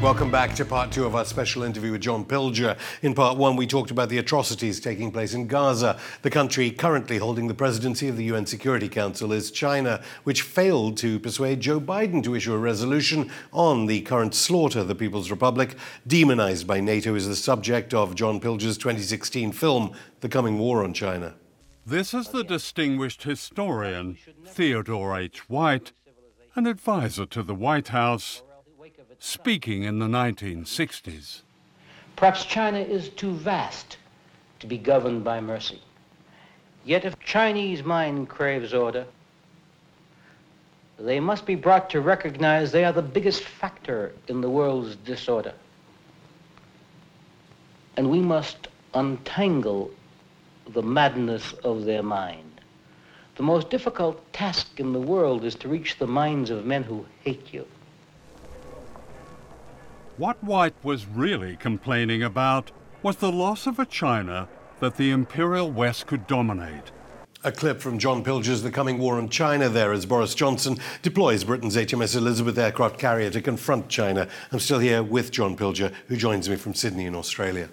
Welcome 0.00 0.30
back 0.30 0.54
to 0.54 0.64
part 0.64 0.92
two 0.92 1.06
of 1.06 1.16
our 1.16 1.24
special 1.24 1.64
interview 1.64 1.90
with 1.90 2.02
John 2.02 2.24
Pilger. 2.24 2.78
In 3.02 3.14
part 3.14 3.36
one, 3.36 3.56
we 3.56 3.66
talked 3.66 3.90
about 3.90 4.08
the 4.08 4.18
atrocities 4.18 4.78
taking 4.78 5.10
place 5.10 5.34
in 5.34 5.48
Gaza. 5.48 5.98
The 6.22 6.30
country 6.30 6.70
currently 6.70 7.18
holding 7.18 7.48
the 7.48 7.54
presidency 7.54 8.06
of 8.06 8.16
the 8.16 8.22
UN 8.26 8.46
Security 8.46 8.88
Council 8.88 9.32
is 9.32 9.50
China, 9.50 10.00
which 10.22 10.42
failed 10.42 10.98
to 10.98 11.18
persuade 11.18 11.58
Joe 11.58 11.80
Biden 11.80 12.22
to 12.22 12.36
issue 12.36 12.54
a 12.54 12.58
resolution 12.58 13.28
on 13.52 13.86
the 13.86 14.02
current 14.02 14.36
slaughter 14.36 14.78
of 14.78 14.88
the 14.88 14.94
People's 14.94 15.32
Republic. 15.32 15.74
Demonized 16.06 16.68
by 16.68 16.78
NATO 16.78 17.16
is 17.16 17.26
the 17.26 17.34
subject 17.34 17.92
of 17.92 18.14
John 18.14 18.38
Pilger's 18.38 18.78
2016 18.78 19.50
film, 19.50 19.92
The 20.20 20.28
Coming 20.28 20.60
War 20.60 20.84
on 20.84 20.94
China. 20.94 21.34
This 21.84 22.14
is 22.14 22.28
the 22.28 22.44
distinguished 22.44 23.24
historian 23.24 24.16
Theodore 24.46 25.18
H. 25.18 25.50
White, 25.50 25.90
an 26.54 26.68
advisor 26.68 27.26
to 27.26 27.42
the 27.42 27.54
White 27.54 27.88
House 27.88 28.42
speaking 29.18 29.82
in 29.82 29.98
the 29.98 30.06
1960s. 30.06 31.40
Perhaps 32.16 32.44
China 32.44 32.78
is 32.78 33.08
too 33.10 33.32
vast 33.32 33.96
to 34.60 34.66
be 34.66 34.78
governed 34.78 35.24
by 35.24 35.40
mercy. 35.40 35.80
Yet 36.84 37.04
if 37.04 37.18
Chinese 37.20 37.82
mind 37.82 38.28
craves 38.28 38.72
order, 38.72 39.06
they 40.98 41.20
must 41.20 41.46
be 41.46 41.54
brought 41.54 41.90
to 41.90 42.00
recognize 42.00 42.72
they 42.72 42.84
are 42.84 42.92
the 42.92 43.02
biggest 43.02 43.42
factor 43.42 44.12
in 44.26 44.40
the 44.40 44.50
world's 44.50 44.96
disorder. 44.96 45.54
And 47.96 48.10
we 48.10 48.20
must 48.20 48.68
untangle 48.94 49.90
the 50.68 50.82
madness 50.82 51.52
of 51.64 51.84
their 51.84 52.02
mind. 52.02 52.60
The 53.36 53.42
most 53.42 53.70
difficult 53.70 54.32
task 54.32 54.80
in 54.80 54.92
the 54.92 55.00
world 55.00 55.44
is 55.44 55.54
to 55.56 55.68
reach 55.68 55.98
the 55.98 56.06
minds 56.06 56.50
of 56.50 56.66
men 56.66 56.82
who 56.82 57.06
hate 57.22 57.52
you. 57.52 57.66
What 60.18 60.42
White 60.42 60.74
was 60.82 61.06
really 61.06 61.54
complaining 61.54 62.24
about 62.24 62.72
was 63.04 63.18
the 63.18 63.30
loss 63.30 63.68
of 63.68 63.78
a 63.78 63.86
China 63.86 64.48
that 64.80 64.96
the 64.96 65.12
Imperial 65.12 65.70
West 65.70 66.08
could 66.08 66.26
dominate. 66.26 66.90
A 67.44 67.52
clip 67.52 67.80
from 67.80 68.00
John 68.00 68.24
Pilger's 68.24 68.62
The 68.62 68.72
Coming 68.72 68.98
War 68.98 69.14
on 69.14 69.28
China 69.28 69.68
there 69.68 69.92
as 69.92 70.06
Boris 70.06 70.34
Johnson 70.34 70.78
deploys 71.02 71.44
Britain's 71.44 71.76
HMS 71.76 72.16
Elizabeth 72.16 72.58
aircraft 72.58 72.98
carrier 72.98 73.30
to 73.30 73.40
confront 73.40 73.88
China. 73.88 74.26
I'm 74.50 74.58
still 74.58 74.80
here 74.80 75.04
with 75.04 75.30
John 75.30 75.56
Pilger, 75.56 75.94
who 76.08 76.16
joins 76.16 76.48
me 76.48 76.56
from 76.56 76.74
Sydney 76.74 77.06
in 77.06 77.14
Australia. 77.14 77.68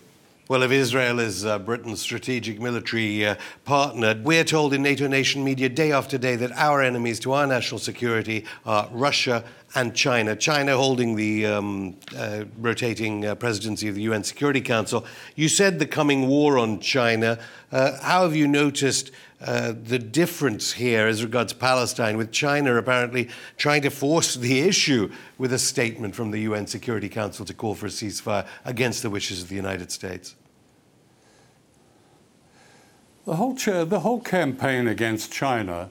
Well, 0.47 0.61
if 0.61 0.69
Israel 0.69 1.17
is 1.17 1.43
uh, 1.43 1.57
Britain's 1.57 1.99
strategic 1.99 2.61
military 2.61 3.25
uh, 3.25 3.35
partner, 3.63 4.21
we're 4.23 4.43
told 4.43 4.75
in 4.75 4.83
NATO 4.83 5.07
nation 5.07 5.43
media 5.43 5.69
day 5.69 5.91
after 5.91 6.19
day 6.19 6.35
that 6.35 6.51
our 6.51 6.83
enemies 6.83 7.19
to 7.21 7.31
our 7.31 7.47
national 7.47 7.79
security 7.79 8.45
are 8.63 8.87
Russia 8.91 9.43
and 9.75 9.93
China. 9.93 10.35
China 10.35 10.77
holding 10.77 11.15
the 11.15 11.45
um, 11.45 11.97
uh, 12.17 12.45
rotating 12.57 13.25
uh, 13.25 13.35
presidency 13.35 13.87
of 13.87 13.95
the 13.95 14.01
UN 14.03 14.23
Security 14.23 14.61
Council. 14.61 15.05
You 15.35 15.49
said 15.49 15.79
the 15.79 15.85
coming 15.85 16.27
war 16.27 16.57
on 16.57 16.79
China. 16.79 17.37
Uh, 17.71 17.99
how 18.01 18.23
have 18.23 18.35
you 18.35 18.47
noticed? 18.47 19.11
Uh, 19.41 19.73
the 19.83 19.99
difference 19.99 20.71
here 20.71 21.07
as 21.07 21.21
regards 21.21 21.51
Palestine, 21.51 22.15
with 22.15 22.31
China 22.31 22.73
apparently 22.77 23.29
trying 23.57 23.81
to 23.81 23.89
force 23.89 24.35
the 24.35 24.61
issue 24.61 25.11
with 25.37 25.51
a 25.51 25.59
statement 25.59 26.15
from 26.15 26.31
the 26.31 26.39
UN 26.39 26.65
Security 26.65 27.09
Council 27.09 27.45
to 27.45 27.53
call 27.53 27.75
for 27.75 27.85
a 27.85 27.89
ceasefire 27.89 28.47
against 28.63 29.03
the 29.03 29.09
wishes 29.09 29.43
of 29.43 29.49
the 29.49 29.55
United 29.55 29.91
States? 29.91 30.35
The 33.25 33.35
whole, 33.35 33.53
the 33.53 33.99
whole 33.99 34.21
campaign 34.21 34.87
against 34.87 35.33
China 35.33 35.89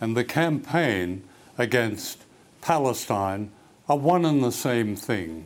and 0.00 0.16
the 0.16 0.24
campaign 0.24 1.22
against 1.58 2.24
Palestine 2.66 3.52
are 3.88 3.96
one 3.96 4.24
and 4.24 4.42
the 4.42 4.50
same 4.50 4.96
thing. 4.96 5.44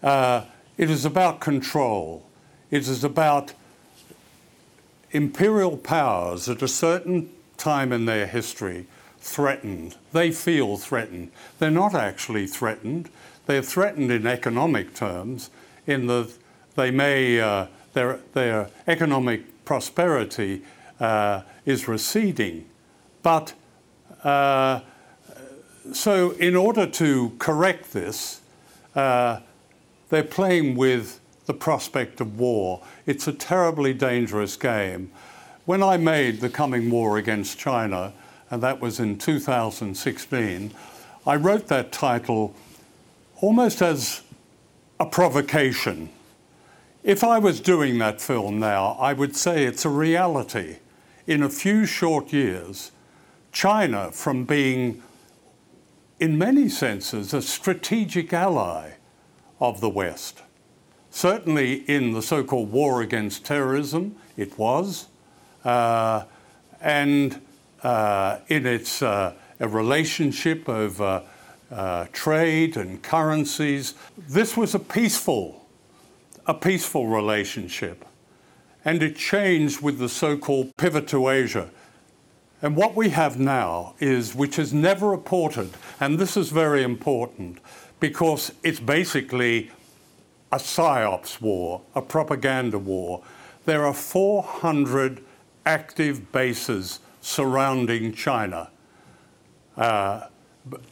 Uh, 0.00 0.44
it 0.78 0.88
is 0.88 1.04
about 1.04 1.40
control. 1.40 2.24
It 2.70 2.86
is 2.86 3.02
about 3.02 3.52
imperial 5.10 5.76
powers 5.76 6.48
at 6.48 6.62
a 6.62 6.68
certain 6.68 7.32
time 7.56 7.92
in 7.92 8.04
their 8.04 8.28
history 8.28 8.86
threatened. 9.18 9.96
They 10.12 10.30
feel 10.30 10.76
threatened. 10.76 11.32
They're 11.58 11.68
not 11.68 11.96
actually 11.96 12.46
threatened. 12.46 13.10
They're 13.46 13.60
threatened 13.60 14.12
in 14.12 14.24
economic 14.24 14.94
terms, 14.94 15.50
in 15.84 16.06
that 16.06 16.30
they 16.76 16.92
may, 16.92 17.40
uh, 17.40 17.66
their, 17.92 18.20
their 18.34 18.70
economic 18.86 19.64
prosperity 19.64 20.62
uh, 21.00 21.42
is 21.64 21.88
receding. 21.88 22.66
But 23.24 23.52
uh, 24.22 24.82
so, 25.92 26.30
in 26.32 26.56
order 26.56 26.86
to 26.86 27.32
correct 27.38 27.92
this, 27.92 28.40
uh, 28.94 29.40
they're 30.08 30.22
playing 30.22 30.76
with 30.76 31.20
the 31.46 31.54
prospect 31.54 32.20
of 32.20 32.38
war. 32.38 32.82
It's 33.06 33.26
a 33.28 33.32
terribly 33.32 33.94
dangerous 33.94 34.56
game. 34.56 35.10
When 35.64 35.82
I 35.82 35.96
made 35.96 36.40
the 36.40 36.48
coming 36.48 36.90
war 36.90 37.18
against 37.18 37.58
China, 37.58 38.12
and 38.50 38.62
that 38.62 38.80
was 38.80 39.00
in 39.00 39.18
2016, 39.18 40.72
I 41.26 41.36
wrote 41.36 41.66
that 41.68 41.90
title 41.90 42.54
almost 43.40 43.82
as 43.82 44.22
a 45.00 45.06
provocation. 45.06 46.08
If 47.02 47.22
I 47.22 47.38
was 47.38 47.60
doing 47.60 47.98
that 47.98 48.20
film 48.20 48.58
now, 48.58 48.96
I 49.00 49.12
would 49.12 49.36
say 49.36 49.64
it's 49.64 49.84
a 49.84 49.88
reality. 49.88 50.76
In 51.26 51.42
a 51.42 51.48
few 51.48 51.86
short 51.86 52.32
years, 52.32 52.92
China, 53.52 54.12
from 54.12 54.44
being, 54.44 55.02
in 56.18 56.38
many 56.38 56.68
senses, 56.68 57.34
a 57.34 57.42
strategic 57.42 58.32
ally 58.32 58.92
of 59.60 59.80
the 59.80 59.88
West, 59.88 60.42
Certainly 61.16 61.76
in 61.88 62.12
the 62.12 62.20
so 62.20 62.44
called 62.44 62.70
war 62.70 63.00
against 63.00 63.46
terrorism, 63.46 64.16
it 64.36 64.58
was. 64.58 65.06
Uh, 65.64 66.24
and 66.82 67.40
uh, 67.82 68.40
in 68.48 68.66
its 68.66 69.00
uh, 69.00 69.32
relationship 69.58 70.68
of 70.68 71.00
uh, 71.00 71.22
uh, 71.70 72.04
trade 72.12 72.76
and 72.76 73.02
currencies, 73.02 73.94
this 74.28 74.58
was 74.58 74.74
a 74.74 74.78
peaceful, 74.78 75.66
a 76.44 76.52
peaceful 76.52 77.06
relationship. 77.06 78.04
And 78.84 79.02
it 79.02 79.16
changed 79.16 79.80
with 79.80 79.98
the 79.98 80.10
so 80.10 80.36
called 80.36 80.76
pivot 80.76 81.08
to 81.08 81.30
Asia. 81.30 81.70
And 82.62 82.74
what 82.74 82.96
we 82.96 83.10
have 83.10 83.38
now 83.38 83.94
is, 83.98 84.34
which 84.34 84.58
is 84.58 84.72
never 84.72 85.08
reported, 85.08 85.70
and 86.00 86.18
this 86.18 86.36
is 86.36 86.50
very 86.50 86.82
important 86.82 87.58
because 88.00 88.52
it's 88.62 88.80
basically 88.80 89.70
a 90.52 90.56
psyops 90.56 91.40
war, 91.40 91.82
a 91.94 92.00
propaganda 92.00 92.78
war. 92.78 93.22
There 93.66 93.84
are 93.84 93.92
400 93.92 95.22
active 95.66 96.32
bases 96.32 97.00
surrounding 97.20 98.12
China, 98.14 98.70
uh, 99.76 100.28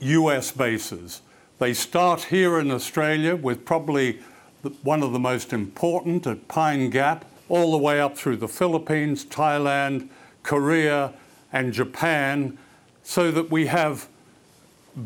US 0.01 0.51
bases. 0.51 1.23
They 1.59 1.73
start 1.73 2.25
here 2.25 2.59
in 2.59 2.71
Australia 2.71 3.37
with 3.37 3.65
probably 3.65 4.21
one 4.83 5.03
of 5.03 5.13
the 5.13 5.19
most 5.19 5.53
important 5.53 6.27
at 6.27 6.47
Pine 6.49 6.91
Gap, 6.91 7.25
all 7.49 7.73
the 7.73 7.79
way 7.79 8.01
up 8.01 8.17
through 8.17 8.37
the 8.37 8.49
Philippines, 8.49 9.25
Thailand, 9.25 10.09
Korea, 10.43 11.13
and 11.55 11.73
Japan, 11.73 12.59
so 13.03 13.31
that 13.31 13.51
we 13.51 13.67
have 13.67 14.09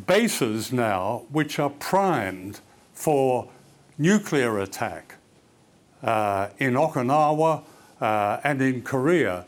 bases 0.06 0.72
now 0.72 1.22
which 1.30 1.58
are 1.58 1.70
primed 1.70 2.60
for 2.94 3.48
nuclear 3.98 4.58
attack 4.58 5.16
uh, 6.02 6.48
in 6.58 6.74
Okinawa 6.74 7.62
uh, 8.00 8.40
and 8.44 8.62
in 8.62 8.82
Korea 8.82 9.44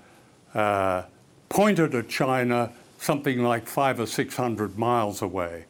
uh, 0.54 1.02
pointed 1.48 1.94
at 1.94 2.08
China 2.08 2.70
something 2.98 3.42
like 3.42 3.66
five 3.66 3.98
or 3.98 4.06
six 4.06 4.36
hundred 4.36 4.78
miles 4.78 5.22
away. 5.22 5.64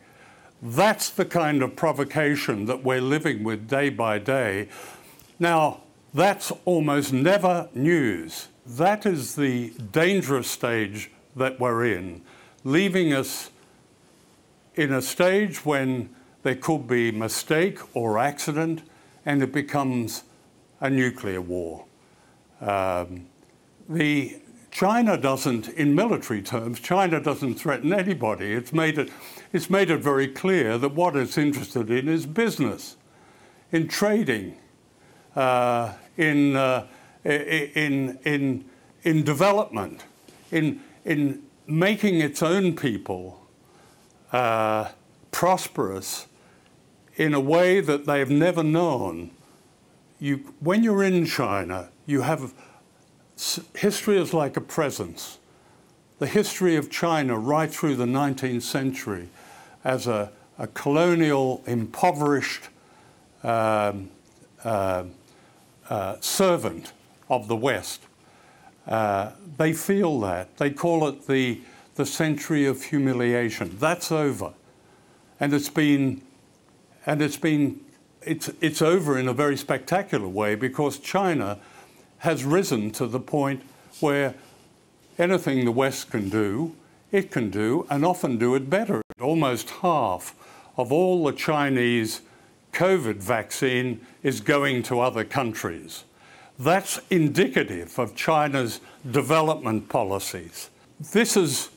That's 0.62 1.10
the 1.10 1.24
kind 1.24 1.62
of 1.62 1.76
provocation 1.76 2.66
that 2.66 2.82
we're 2.82 3.00
living 3.00 3.44
with 3.44 3.68
day 3.68 3.88
by 3.88 4.18
day. 4.18 4.68
Now, 5.38 5.82
that's 6.12 6.52
almost 6.64 7.12
never 7.12 7.68
news. 7.72 8.48
That 8.66 9.06
is 9.06 9.36
the 9.36 9.70
dangerous 9.92 10.50
stage 10.50 11.10
that 11.36 11.60
we're 11.60 11.86
in, 11.86 12.22
leaving 12.64 13.12
us 13.12 13.50
in 14.74 14.92
a 14.92 15.02
stage 15.02 15.64
when 15.64 16.08
there 16.42 16.54
could 16.54 16.86
be 16.86 17.10
mistake 17.12 17.78
or 17.94 18.18
accident, 18.18 18.82
and 19.26 19.42
it 19.42 19.52
becomes 19.52 20.24
a 20.80 20.88
nuclear 20.88 21.40
war. 21.40 21.84
Um, 22.60 23.26
the 23.88 24.40
China 24.70 25.16
doesn't, 25.16 25.68
in 25.68 25.94
military 25.94 26.42
terms, 26.42 26.80
China 26.80 27.20
doesn't 27.20 27.54
threaten 27.54 27.92
anybody. 27.92 28.52
It's 28.52 28.72
made 28.72 28.98
it, 28.98 29.10
it's 29.52 29.68
made 29.68 29.90
it 29.90 29.98
very 29.98 30.28
clear 30.28 30.78
that 30.78 30.90
what 30.94 31.16
it's 31.16 31.36
interested 31.36 31.90
in 31.90 32.08
is 32.08 32.24
business, 32.24 32.96
in 33.72 33.88
trading, 33.88 34.56
uh, 35.34 35.92
in, 36.16 36.56
uh, 36.56 36.86
in, 37.24 38.18
in, 38.24 38.64
in 39.02 39.24
development, 39.24 40.04
in, 40.52 40.80
in 41.04 41.42
making 41.66 42.20
its 42.20 42.42
own 42.42 42.74
people 42.76 43.46
uh, 44.32 44.90
prosperous 45.30 46.26
in 47.16 47.34
a 47.34 47.40
way 47.40 47.80
that 47.80 48.06
they 48.06 48.18
have 48.18 48.30
never 48.30 48.62
known. 48.62 49.30
You, 50.18 50.38
when 50.60 50.82
you're 50.82 51.04
in 51.04 51.26
China, 51.26 51.88
you 52.06 52.22
have 52.22 52.52
history 53.74 54.18
is 54.18 54.34
like 54.34 54.56
a 54.56 54.60
presence. 54.60 55.38
The 56.18 56.26
history 56.26 56.76
of 56.76 56.90
China 56.90 57.38
right 57.38 57.72
through 57.72 57.96
the 57.96 58.04
19th 58.04 58.62
century 58.62 59.28
as 59.84 60.06
a, 60.06 60.30
a 60.58 60.66
colonial, 60.66 61.62
impoverished 61.66 62.68
um, 63.42 64.10
uh, 64.62 65.04
uh, 65.88 66.16
servant 66.20 66.92
of 67.30 67.48
the 67.48 67.56
West. 67.56 68.02
Uh, 68.90 69.30
they 69.56 69.72
feel 69.72 70.20
that. 70.20 70.56
They 70.58 70.70
call 70.70 71.08
it 71.08 71.26
the, 71.26 71.60
the 71.94 72.04
century 72.04 72.66
of 72.66 72.82
humiliation. 72.82 73.78
That's 73.78 74.12
over. 74.12 74.52
And 75.38 75.54
it's 75.54 75.70
been 75.70 76.20
and 77.06 77.22
it's 77.22 77.38
been 77.38 77.80
it's, 78.22 78.50
it's 78.60 78.82
over 78.82 79.18
in 79.18 79.28
a 79.28 79.32
very 79.32 79.56
spectacular 79.56 80.28
way 80.28 80.54
because 80.54 80.98
China 80.98 81.58
has 82.18 82.44
risen 82.44 82.90
to 82.92 83.06
the 83.06 83.20
point 83.20 83.62
where 84.00 84.34
anything 85.18 85.64
the 85.64 85.72
West 85.72 86.10
can 86.10 86.28
do, 86.28 86.76
it 87.12 87.30
can 87.30 87.48
do, 87.50 87.86
and 87.88 88.04
often 88.04 88.36
do 88.36 88.54
it 88.54 88.68
better. 88.68 89.00
Almost 89.20 89.70
half 89.70 90.34
of 90.76 90.92
all 90.92 91.24
the 91.24 91.32
Chinese 91.32 92.20
COVID 92.72 93.16
vaccine 93.16 94.04
is 94.22 94.40
going 94.40 94.82
to 94.84 95.00
other 95.00 95.24
countries. 95.24 96.04
That's 96.60 97.00
indicative 97.08 97.98
of 97.98 98.14
China's 98.14 98.82
development 99.10 99.88
policies. 99.88 100.68
This 101.00 101.34
is, 101.34 101.70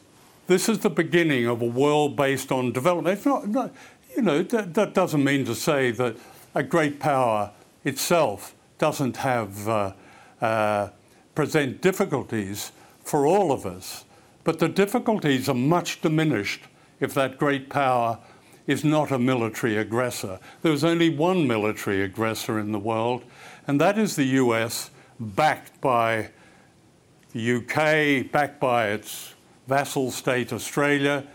this 0.48 0.68
is 0.68 0.80
the 0.80 0.90
beginning 0.90 1.48
of 1.48 1.62
a 1.62 1.66
world 1.66 2.18
based 2.18 2.52
on 2.52 2.74
development. 2.74 3.18
It's 3.18 3.26
not, 3.26 3.48
not 3.48 3.74
you 4.14 4.22
know, 4.22 4.44
that, 4.44 4.74
that, 4.74 4.94
doesn't 4.94 5.24
mean 5.24 5.46
to 5.46 5.56
say 5.56 5.92
that 5.92 6.18
a 6.54 6.64
great 6.64 7.00
power 7.00 7.52
itself 7.86 8.56
doesn't 8.78 9.16
have 9.16 9.70
uh, 9.70 9.94
uh, 10.42 10.90
present 11.34 11.82
difficulties 11.82 12.74
for 13.06 13.26
all 13.26 13.54
of 13.54 13.66
us, 13.66 14.04
but 14.44 14.60
the 14.60 14.68
difficulties 14.68 15.48
are 15.48 15.56
much 15.56 16.02
diminished 16.02 16.64
if 17.00 17.14
that 17.14 17.38
great 17.38 17.70
power 17.70 18.20
is 18.68 18.84
not 18.84 19.12
a 19.12 19.20
military 19.20 19.78
aggressor. 19.78 20.40
There's 20.62 20.84
only 20.84 21.10
one 21.10 21.48
military 21.48 22.04
aggressor 22.04 22.60
in 22.60 22.74
the 22.74 22.80
world, 22.80 23.24
and 23.68 23.80
that 23.80 23.98
is 23.98 24.16
the 24.16 24.26
US, 24.26 24.90
backed 25.20 25.80
by 25.82 26.30
the 27.32 27.56
UK, 27.58 28.32
backed 28.32 28.60
by 28.60 28.90
its 28.90 29.34
vassal 29.68 30.12
state 30.12 30.52
Australia. 30.52 31.26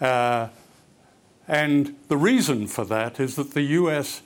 Uh, 0.00 0.48
and 1.46 1.96
the 2.08 2.16
reason 2.16 2.66
for 2.66 2.84
that 2.84 3.18
is 3.18 3.36
that 3.36 3.54
the 3.54 3.62
US 3.62 4.22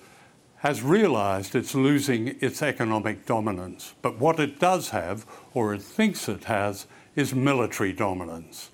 has 0.57 0.83
realized 0.83 1.55
it's 1.55 1.75
losing 1.75 2.37
its 2.41 2.63
economic 2.63 3.27
dominance. 3.27 3.95
But 4.01 4.19
what 4.19 4.39
it 4.39 4.61
does 4.61 4.91
have, 4.91 5.27
or 5.55 5.75
it 5.75 5.83
thinks 5.83 6.29
it 6.29 6.45
has, 6.45 6.87
is 7.17 7.35
military 7.35 7.93
dominance. 7.93 8.71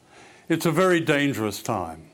It's 0.49 0.67
a 0.67 0.73
very 0.73 1.01
dangerous 1.01 1.63
time. 1.63 2.09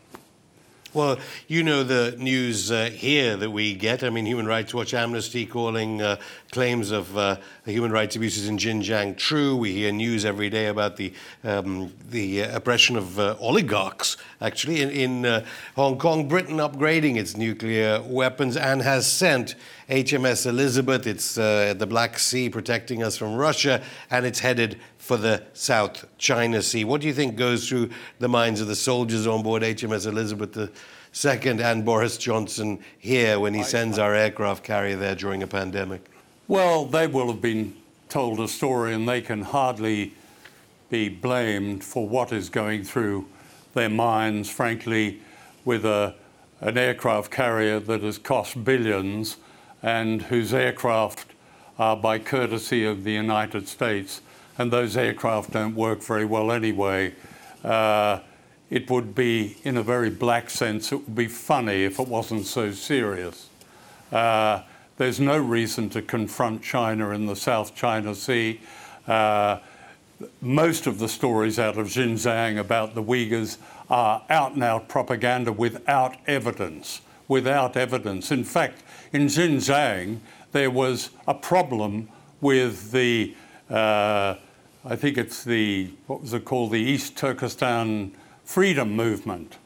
Well, 0.95 1.19
you 1.49 1.65
know 1.65 1.83
the 1.83 2.15
news 2.21 2.71
uh, 2.71 2.85
here 2.85 3.37
that 3.37 3.51
we 3.51 3.75
get. 3.75 4.05
I 4.05 4.11
mean, 4.11 4.27
Human 4.27 4.47
Rights 4.47 4.73
Watch, 4.73 4.95
Amnesty 4.95 5.45
calling 5.45 6.01
uh, 6.01 6.19
claims 6.53 6.93
of 6.93 7.19
uh, 7.19 7.39
human 7.65 7.91
rights 7.91 8.15
abuses 8.15 8.47
in 8.47 8.59
Xinjiang 8.59 9.17
true. 9.17 9.57
We 9.57 9.73
hear 9.73 9.91
news 9.91 10.25
every 10.25 10.51
day 10.51 10.67
about 10.67 10.97
the 10.97 11.13
um, 11.43 11.93
the 12.11 12.43
oppression 12.43 12.95
of 12.97 13.19
uh, 13.19 13.35
oligarchs. 13.41 14.17
Actually, 14.41 14.83
in, 14.83 14.91
in 14.91 15.27
uh, 15.27 15.45
Hong 15.75 15.99
Kong, 15.99 16.29
Britain 16.29 16.59
upgrading 16.59 17.17
its 17.17 17.37
nuclear 17.37 18.01
weapons 18.03 18.57
and 18.57 18.81
has 18.81 19.11
sent 19.11 19.57
HMS 19.89 20.47
Elizabeth. 20.47 21.09
It's 21.09 21.37
uh, 21.37 21.75
the 21.77 21.89
Black 21.89 22.21
Sea, 22.21 22.49
protecting 22.49 23.03
us 23.03 23.17
from 23.17 23.35
Russia, 23.35 23.83
and 24.13 24.25
it's 24.25 24.39
headed 24.39 24.79
for 25.05 25.19
the 25.19 25.43
South 25.53 26.07
China 26.17 26.63
Sea. 26.63 26.83
What 26.83 27.03
do 27.03 27.07
you 27.07 27.13
think 27.13 27.37
goes 27.37 27.69
through 27.69 27.91
the 28.21 28.29
minds 28.29 28.63
of 28.63 28.69
the 28.69 28.75
soldiers 28.75 29.27
on 29.27 29.43
board 29.43 29.63
HMS 29.63 30.07
Elizabeth 30.07 30.57
II 30.57 31.63
and 31.63 31.85
Boris 31.85 32.17
Johnson 32.17 32.79
here 32.99 33.39
when 33.39 33.53
he 33.53 33.63
sends 33.63 33.99
our 33.99 34.15
aircraft 34.15 34.65
carrier 34.65 34.97
there 34.97 35.15
during 35.15 35.43
a 35.43 35.47
pandemic? 35.47 36.07
Well, 36.49 36.87
they 36.87 37.07
will 37.07 37.27
have 37.27 37.43
been 37.43 37.77
told 38.09 38.41
a 38.41 38.49
story, 38.49 38.95
and 38.95 39.07
they 39.07 39.21
can 39.21 39.43
hardly 39.43 40.15
be 40.89 41.11
blamed 41.11 41.85
for 41.85 42.09
what 42.09 42.33
is 42.33 42.49
going 42.49 42.83
through 42.85 43.27
their 43.75 43.91
minds, 43.91 44.49
frankly, 44.49 45.21
with 45.67 45.85
a, 45.85 46.15
an 46.63 46.79
aircraft 46.79 47.31
carrier 47.31 47.79
that 47.79 48.03
has 48.03 48.17
cost 48.17 48.65
billions 48.65 49.37
and 49.83 50.23
whose 50.23 50.55
aircraft 50.55 51.27
are 51.79 51.95
by 51.95 52.19
courtesy 52.19 52.87
of 52.87 53.05
the 53.05 53.13
United 53.13 53.69
States 53.69 54.23
and 54.59 54.73
those 54.73 54.97
aircraft 54.97 55.53
don't 55.53 55.75
work 55.75 56.03
very 56.03 56.25
well 56.25 56.53
anyway. 56.53 57.15
Uh, 57.63 58.21
it 58.71 58.91
would 58.91 59.15
be, 59.15 59.57
in 59.65 59.77
a 59.77 59.83
very 59.83 60.11
black 60.11 60.51
sense, 60.51 60.93
it 60.93 60.97
would 60.97 61.15
be 61.15 61.29
funny 61.29 61.85
if 61.85 61.99
it 61.99 62.09
wasn't 62.09 62.47
so 62.47 62.73
serious. 62.73 63.49
Uh, 64.11 64.63
there's 64.97 65.21
no 65.21 65.39
reason 65.39 65.91
to 65.91 66.03
confront 66.03 66.63
China 66.63 67.11
in 67.11 67.27
the 67.27 67.37
South 67.37 67.75
China 67.75 68.15
Sea. 68.15 68.61
Uh, 69.07 69.59
most 70.41 70.87
of 70.87 70.99
the 70.99 71.09
stories 71.09 71.59
out 71.59 71.77
of 71.77 71.89
Xinjiang 71.89 72.59
about 72.59 72.95
the 72.95 73.03
Uyghurs 73.03 73.59
are 73.91 74.23
out 74.31 74.53
and 74.53 74.63
out 74.63 74.89
propaganda 74.89 75.53
without 75.53 76.17
evidence. 76.27 77.01
Without 77.27 77.77
evidence. 77.77 78.31
In 78.31 78.45
fact, 78.45 78.83
in 79.13 79.27
Xinjiang, 79.27 80.19
there 80.53 80.71
was 80.71 81.11
a 81.27 81.35
problem 81.35 82.09
with 82.41 82.93
the 82.93 83.35
I 83.71 84.97
think 84.97 85.17
it's 85.17 85.45
the, 85.45 85.91
what 86.07 86.21
was 86.21 86.35
it 86.35 86.45
called, 86.45 86.73
the 86.73 86.81
East 86.81 87.17
Turkestan 87.17 88.13
Freedom 88.45 88.95
Movement, 88.95 89.57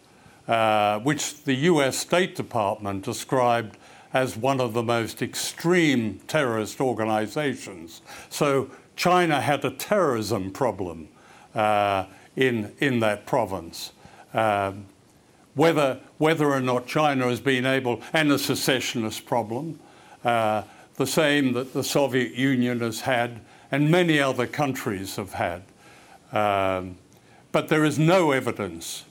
uh, 0.46 1.00
which 1.00 1.42
the 1.42 1.54
US 1.54 1.98
State 1.98 2.36
Department 2.36 3.04
described 3.04 3.76
as 4.12 4.36
one 4.36 4.60
of 4.60 4.72
the 4.72 4.82
most 4.82 5.20
extreme 5.20 6.20
terrorist 6.28 6.80
organizations. 6.80 8.00
So 8.30 8.70
China 8.96 9.40
had 9.40 9.64
a 9.64 9.70
terrorism 9.70 10.50
problem 10.50 11.08
uh, 11.54 12.06
in, 12.36 12.72
in 12.78 13.00
that 13.00 13.26
province. 13.26 13.92
Um, 14.32 14.86
whether, 15.54 16.00
whether 16.18 16.48
or 16.48 16.60
not 16.60 16.86
China 16.86 17.26
has 17.28 17.40
been 17.40 17.66
able, 17.66 18.00
and 18.12 18.30
a 18.30 18.38
secessionist 18.38 19.26
problem, 19.26 19.80
uh, 20.24 20.62
the 20.94 21.06
same 21.06 21.52
that 21.54 21.72
the 21.72 21.82
Soviet 21.82 22.34
Union 22.34 22.80
has 22.80 23.00
had 23.00 23.40
and 23.70 23.90
many 23.90 24.20
other 24.20 24.46
countries 24.46 25.16
have 25.16 25.34
had. 25.34 25.62
Um, 26.32 26.96
but 27.52 27.68
there 27.68 27.84
is 27.84 27.98
no 27.98 28.32
evidence 28.32 29.04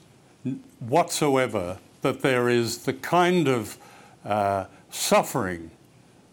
whatsoever 0.80 1.80
that 2.02 2.22
there 2.22 2.50
is 2.50 2.80
the 2.80 2.93
kind 2.93 3.48
of 3.48 3.78
uh, 4.24 4.65
suffering 4.89 5.72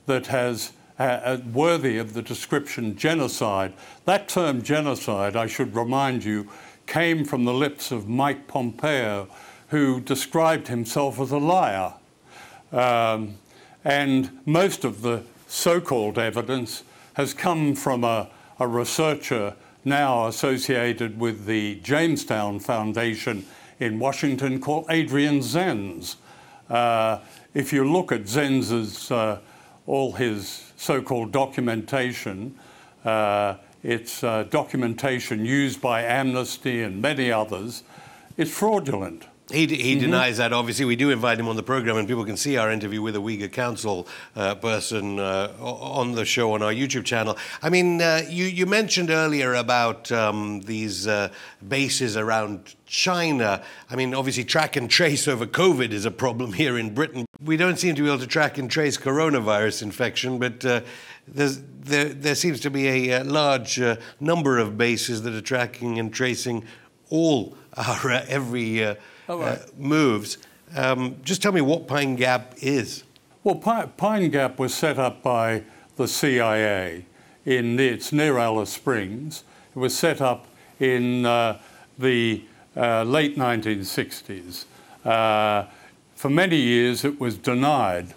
that 0.07 0.27
has 0.27 0.73
uh, 0.99 1.03
uh, 1.03 1.39
worthy 1.53 1.99
of 1.99 2.15
the 2.15 2.23
description 2.23 2.97
genocide. 2.97 3.73
That 4.05 4.29
term 4.29 4.63
genocide, 4.63 5.35
I 5.35 5.47
should 5.47 5.75
remind 5.75 6.25
you, 6.25 6.49
came 6.87 7.25
from 7.25 7.45
the 7.45 7.55
lips 7.55 7.91
of 7.91 8.09
Mike 8.09 8.47
Pompeo, 8.47 9.29
who 9.69 10.01
described 10.01 10.69
himself 10.69 11.19
as 11.19 11.33
a 11.33 11.39
liar. 11.39 11.95
Um, 12.71 13.37
and 13.85 14.39
most 14.47 14.85
of 14.85 15.03
the 15.03 15.23
so 15.47 15.81
called 15.81 16.19
evidence 16.19 16.85
has 17.14 17.35
come 17.35 17.74
from 17.74 18.05
a, 18.05 18.29
a 18.61 18.66
researcher 18.68 19.55
now 19.85 20.27
associated 20.27 21.18
with 21.18 21.46
the 21.46 21.77
Jamestown 21.77 22.61
Foundation 22.61 23.44
in 23.81 23.98
Washington 23.98 24.61
called 24.61 24.87
Adrian 24.88 25.40
Zenz. 25.40 26.16
Uh, 26.70 27.18
if 27.53 27.72
you 27.72 27.90
look 27.90 28.12
at 28.12 28.22
Zenz's, 28.22 29.11
uh, 29.11 29.38
all 29.87 30.12
his 30.12 30.72
so 30.77 31.03
called 31.03 31.33
documentation, 31.33 32.55
uh, 33.05 33.57
it's 33.83 34.24
uh, 34.24 34.44
documentation 34.44 35.44
used 35.44 35.81
by 35.81 36.03
Amnesty 36.03 36.83
and 36.83 37.03
many 37.03 37.31
others, 37.31 37.83
it's 38.37 38.50
fraudulent. 38.50 39.27
He, 39.52 39.66
he 39.66 39.92
mm-hmm. 39.92 40.00
denies 40.00 40.38
that. 40.38 40.54
Obviously, 40.54 40.87
we 40.87 40.96
do 40.96 41.11
invite 41.11 41.38
him 41.38 41.48
on 41.48 41.57
the 41.57 41.62
program, 41.62 41.98
and 41.98 42.09
people 42.09 42.24
can 42.24 42.38
see 42.38 42.57
our 42.57 42.70
interview 42.70 43.02
with 43.02 43.14
a 43.14 43.18
Uyghur 43.18 43.52
Council 43.52 44.09
uh, 44.35 44.54
person 44.54 45.20
uh, 45.20 45.52
on 45.61 46.12
the 46.12 46.24
show 46.24 46.54
on 46.54 46.62
our 46.62 46.72
YouTube 46.72 47.04
channel. 47.04 47.37
I 47.61 47.68
mean, 47.68 48.00
uh, 48.00 48.22
you, 48.26 48.46
you, 48.46 48.64
mentioned 48.64 49.11
earlier 49.11 49.52
about 49.52 50.11
um, 50.11 50.62
these 50.62 51.07
uh, 51.07 51.28
bases 51.68 52.16
around 52.16 52.74
China. 52.87 53.62
I 53.90 53.96
mean, 53.96 54.14
obviously, 54.14 54.44
track 54.44 54.76
and 54.76 54.88
trace 54.88 55.28
over 55.28 55.44
COVID 55.44 55.90
is 55.90 56.07
a 56.07 56.11
problem 56.11 56.54
here 56.54 56.78
in 56.78 56.94
Britain. 56.94 57.26
We 57.38 57.59
don't 57.59 57.78
seem 57.78 57.94
to 57.96 58.02
be 58.02 58.09
able 58.09 58.20
to 58.20 58.26
track 58.26 58.57
and 58.57 58.70
trace 58.70 58.96
coronavirus 58.96 59.83
infection, 59.83 60.38
but 60.38 60.64
uh, 60.64 60.80
there, 61.28 62.07
there 62.07 62.35
seems 62.35 62.61
to 62.61 62.70
be 62.70 63.11
a, 63.11 63.20
a 63.20 63.24
large 63.24 63.78
uh, 63.78 63.96
number 64.20 64.59
of 64.59 64.78
bases 64.78 65.20
that 65.24 65.35
are 65.35 65.42
tracking 65.42 65.98
and 65.98 66.14
tracing 66.14 66.64
all 67.11 67.59
our 67.76 68.11
every 68.26 68.96
right. 69.29 69.59
uh, 69.59 69.67
moves. 69.77 70.39
Um, 70.77 71.17
just 71.23 71.43
tell 71.43 71.53
me 71.53 71.61
what 71.61 71.87
Pine 71.87 72.17
Gap 72.17 72.55
is. 72.61 73.05
Well, 73.43 73.57
Pine 73.57 74.31
Gap 74.31 74.59
was 74.59 74.75
set 74.75 74.99
up 74.99 75.23
by 75.23 75.65
the 75.97 76.09
CIA. 76.09 77.05
In 77.45 77.79
it's 77.79 78.13
near 78.13 78.39
Alice 78.39 78.71
Springs. 78.71 79.45
It 79.75 79.79
was 79.79 79.97
set 79.97 80.21
up 80.21 80.47
in 80.81 81.27
uh, 81.27 81.61
the 81.99 82.43
uh, 82.77 83.03
late 83.05 83.37
1960s. 83.37 84.65
Uh, 85.05 85.67
for 86.15 86.31
many 86.31 86.57
years, 86.57 87.05
it 87.05 87.21
was 87.21 87.37
denied. 87.37 88.15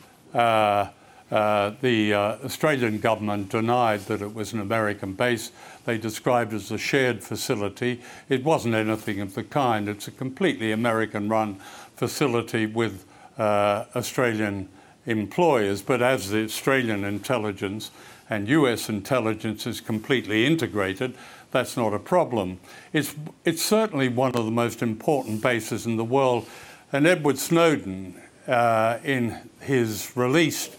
Uh, 1.29 1.35
uh, 1.35 1.73
the 1.81 2.13
Australian 2.13 2.99
government 2.99 3.49
denied 3.49 4.01
that 4.01 4.21
it 4.21 4.33
was 4.33 4.53
an 4.53 4.59
American 4.61 5.13
base 5.13 5.51
they 5.87 5.97
described 5.97 6.51
it 6.51 6.57
as 6.57 6.69
a 6.69 6.77
shared 6.77 7.23
facility. 7.23 8.01
It 8.27 8.43
wasn't 8.43 8.75
anything 8.75 9.21
of 9.21 9.35
the 9.35 9.43
kind. 9.43 9.87
It's 9.87 10.09
a 10.09 10.11
completely 10.11 10.73
American 10.73 11.29
run 11.29 11.55
facility 11.95 12.65
with 12.65 13.05
uh, 13.37 13.85
Australian 13.95 14.67
employers, 15.05 15.81
but 15.81 16.01
as 16.01 16.29
the 16.29 16.43
Australian 16.43 17.05
intelligence 17.05 17.91
and 18.29 18.49
US 18.49 18.89
intelligence 18.89 19.65
is 19.65 19.79
completely 19.79 20.45
integrated, 20.45 21.15
that's 21.51 21.77
not 21.77 21.93
a 21.93 21.99
problem. 21.99 22.59
It's, 22.91 23.15
it's 23.45 23.63
certainly 23.63 24.09
one 24.09 24.35
of 24.35 24.43
the 24.43 24.51
most 24.51 24.81
important 24.81 25.41
bases 25.41 25.85
in 25.85 25.95
the 25.95 26.03
world. 26.03 26.47
And 26.91 27.07
Edward 27.07 27.37
Snowden, 27.37 28.21
uh, 28.45 28.99
in 29.05 29.37
his 29.61 30.11
released 30.15 30.75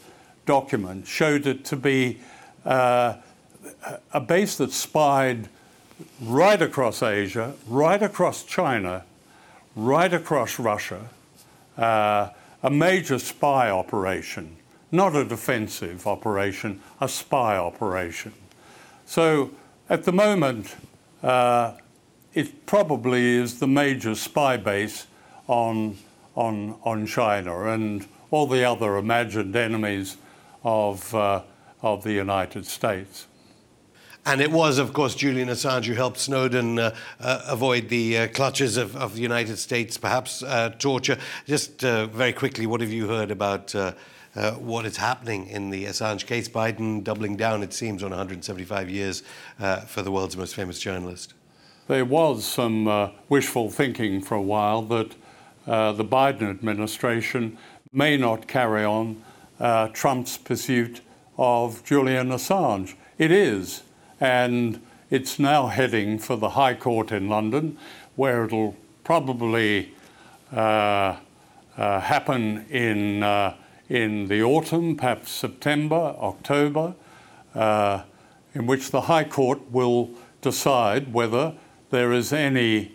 document, 0.49 1.07
showed 1.07 1.47
it 1.47 1.63
to 1.63 1.77
be 1.77 2.19
uh, 2.65 3.15
a 4.15 4.21
base 4.21 4.57
that 4.57 4.73
spied 4.73 5.47
right 6.23 6.63
across 6.63 7.03
Asia, 7.03 7.53
right 7.67 8.03
across 8.03 8.45
China, 8.45 9.05
right 9.77 10.13
across 10.13 10.59
Russia, 10.59 11.07
uh, 11.77 12.31
a 12.63 12.71
major 12.71 13.19
spy 13.19 13.69
operation, 13.69 14.57
not 14.91 15.15
a 15.15 15.23
defensive 15.23 16.07
operation, 16.07 16.81
a 16.99 17.09
spy 17.09 17.59
operation. 17.59 18.33
So 19.05 19.51
at 19.91 20.05
the 20.05 20.13
moment, 20.13 20.75
uh, 21.23 21.75
it 22.33 22.65
probably 22.65 23.37
is 23.37 23.61
the 23.61 23.69
major 23.69 24.15
spy 24.15 24.57
base 24.57 25.07
on, 25.47 25.99
on, 26.35 26.79
on 26.85 27.07
China 27.07 27.69
and 27.69 28.07
all 28.31 28.47
the 28.47 28.65
other 28.65 28.97
imagined 28.97 29.55
enemies 29.55 30.17
of, 30.65 31.15
uh, 31.15 31.43
of 31.83 32.03
the 32.03 32.13
United 32.13 32.67
States. 32.67 33.27
And 34.29 34.43
it 34.43 34.51
was, 34.51 34.77
of 34.77 34.93
course, 34.93 35.15
Julian 35.15 35.49
Assange 35.49 35.87
who 35.87 35.95
helped 35.95 36.19
Snowden 36.19 36.79
uh, 36.79 36.95
uh, 37.19 37.43
avoid 37.47 37.89
the 37.89 38.19
uh, 38.19 38.29
clutches 38.29 38.77
of, 38.77 38.95
of, 38.95 39.15
the 39.15 39.23
United 39.23 39.57
States, 39.57 39.97
perhaps 39.97 40.43
uh, 40.43 40.69
torture. 40.79 41.17
Just 41.47 41.83
uh, 41.83 42.09
very 42.09 42.35
quickly, 42.35 42.67
what 42.67 42.83
have 42.83 42.93
you 42.93 43.09
heard 43.09 43.31
about 43.31 43.75
uh, 43.75 43.93
what 44.59 44.85
is 44.85 44.99
happening 44.99 45.47
in 45.47 45.71
the 45.71 45.87
Assange 45.87 46.27
case? 46.27 46.47
Biden 46.47 47.03
doubling 47.03 47.37
down, 47.37 47.63
it 47.63 47.73
seems, 47.73 48.03
on 48.03 48.11
175 48.11 48.91
years 48.91 49.23
for 49.87 50.03
the 50.03 50.11
world's 50.11 50.37
most 50.37 50.55
famous 50.55 50.79
journalist. 50.79 51.33
There 51.87 52.05
was 52.05 52.45
some 52.45 53.11
wishful 53.31 53.71
thinking 53.71 54.21
for 54.21 54.35
a 54.35 54.43
while 54.43 54.83
that 54.83 55.13
the 55.65 56.05
Biden 56.05 56.51
administration 56.51 57.57
may 57.93 58.19
not 58.19 58.47
carry 58.47 58.85
on 58.85 59.23
Trump's 59.59 60.39
pursuit 60.39 61.01
of 61.37 61.85
Julian 61.85 62.29
Assange. 62.31 62.95
It 63.19 63.31
is 63.31 63.83
and 64.21 64.81
it's 65.11 65.39
now 65.39 65.69
heading 65.69 66.19
for 66.19 66.37
the 66.37 66.51
High 66.51 66.75
Court 66.75 67.13
in 67.13 67.29
London, 67.29 67.79
where 68.17 68.45
it'll 68.45 68.77
probably 69.05 69.95
uh, 70.53 71.17
uh, 71.77 72.01
happen 72.01 72.67
in, 72.69 73.23
uh, 73.23 73.55
in 73.89 74.29
the 74.29 74.43
autumn, 74.43 74.97
perhaps 74.97 75.31
September, 75.31 76.15
October, 76.19 76.95
uh, 77.55 78.03
in 78.55 78.67
which 78.67 78.91
the 78.91 79.03
High 79.03 79.25
Court 79.25 79.71
will 79.71 80.11
decide 80.43 81.13
whether 81.13 81.55
there 81.91 82.13
is 82.13 82.33
any 82.33 82.93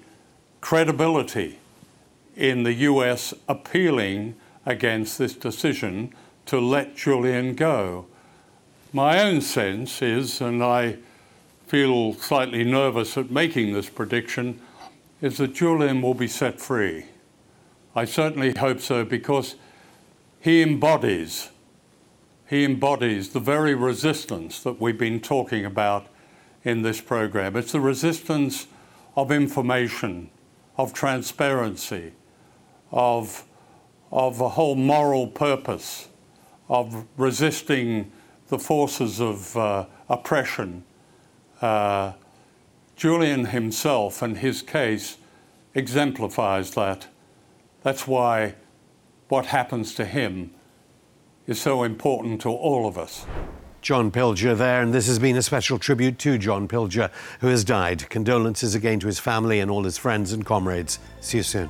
credibility 0.62 1.58
in 2.36 2.64
the 2.64 2.74
US 2.74 3.34
appealing 3.48 4.36
against 4.66 5.18
this 5.18 5.34
decision 5.34 6.14
to 6.48 6.60
let 6.60 6.96
Julian 6.96 7.56
go. 7.56 8.08
My 8.92 9.22
own 9.24 9.42
sense 9.42 10.02
is, 10.02 10.42
and 10.42 10.64
I 10.64 10.98
feel 11.68 12.14
slightly 12.14 12.64
nervous 12.64 13.18
at 13.18 13.32
making 13.32 13.74
this 13.74 13.90
prediction 13.90 14.60
is 15.22 15.38
that 15.38 15.54
Julian 15.54 16.02
will 16.02 16.14
be 16.14 16.28
set 16.28 16.60
free. 16.60 17.06
I 17.96 18.06
certainly 18.06 18.54
hope 18.58 18.82
so 18.82 19.06
because 19.06 19.56
he 20.40 20.62
embodies 20.62 21.50
he 22.54 22.66
embodies 22.66 23.30
the 23.30 23.40
very 23.40 23.74
resistance 23.74 24.60
that 24.62 24.80
we've 24.80 24.98
been 24.98 25.20
talking 25.20 25.66
about 25.66 26.06
in 26.64 26.84
this 26.84 27.02
program. 27.02 27.56
It's 27.56 27.72
the 27.72 27.80
resistance 27.80 28.68
of 29.16 29.32
information, 29.32 30.30
of 30.78 30.94
transparency, 30.94 32.14
of, 32.92 33.46
of 34.12 34.40
a 34.40 34.50
whole 34.50 34.76
moral 34.76 35.26
purpose, 35.26 36.10
of 36.70 37.06
resisting 37.18 38.12
the 38.48 38.60
forces 38.60 39.20
of 39.20 39.56
uh, 39.58 39.86
oppression 40.10 40.84
uh, 41.64 42.14
Julian 42.96 43.46
himself 43.46 44.22
and 44.22 44.38
his 44.38 44.62
case 44.62 45.18
exemplifies 45.74 46.72
that. 46.76 47.08
That's 47.82 48.06
why 48.06 48.56
what 49.30 49.48
happens 49.48 49.96
to 49.96 50.06
him 50.06 50.52
is 51.48 51.60
so 51.60 51.84
important 51.84 52.42
to 52.42 52.50
all 52.50 52.88
of 52.88 52.98
us. 52.98 53.26
John 53.82 54.12
Pilger 54.12 54.56
there, 54.56 54.82
and 54.82 54.94
this 54.94 55.08
has 55.08 55.20
been 55.20 55.36
a 55.36 55.42
special 55.42 55.78
tribute 55.78 56.18
to 56.20 56.38
John 56.38 56.68
Pilger, 56.68 57.12
who 57.42 57.48
has 57.48 57.66
died. 57.66 58.10
Condolences 58.10 58.76
again 58.76 59.00
to 59.02 59.08
his 59.08 59.20
family 59.20 59.60
and 59.60 59.70
all 59.70 59.84
his 59.84 59.98
friends 59.98 60.32
and 60.32 60.46
comrades. 60.46 61.00
See 61.20 61.38
you 61.38 61.44
soon. 61.44 61.70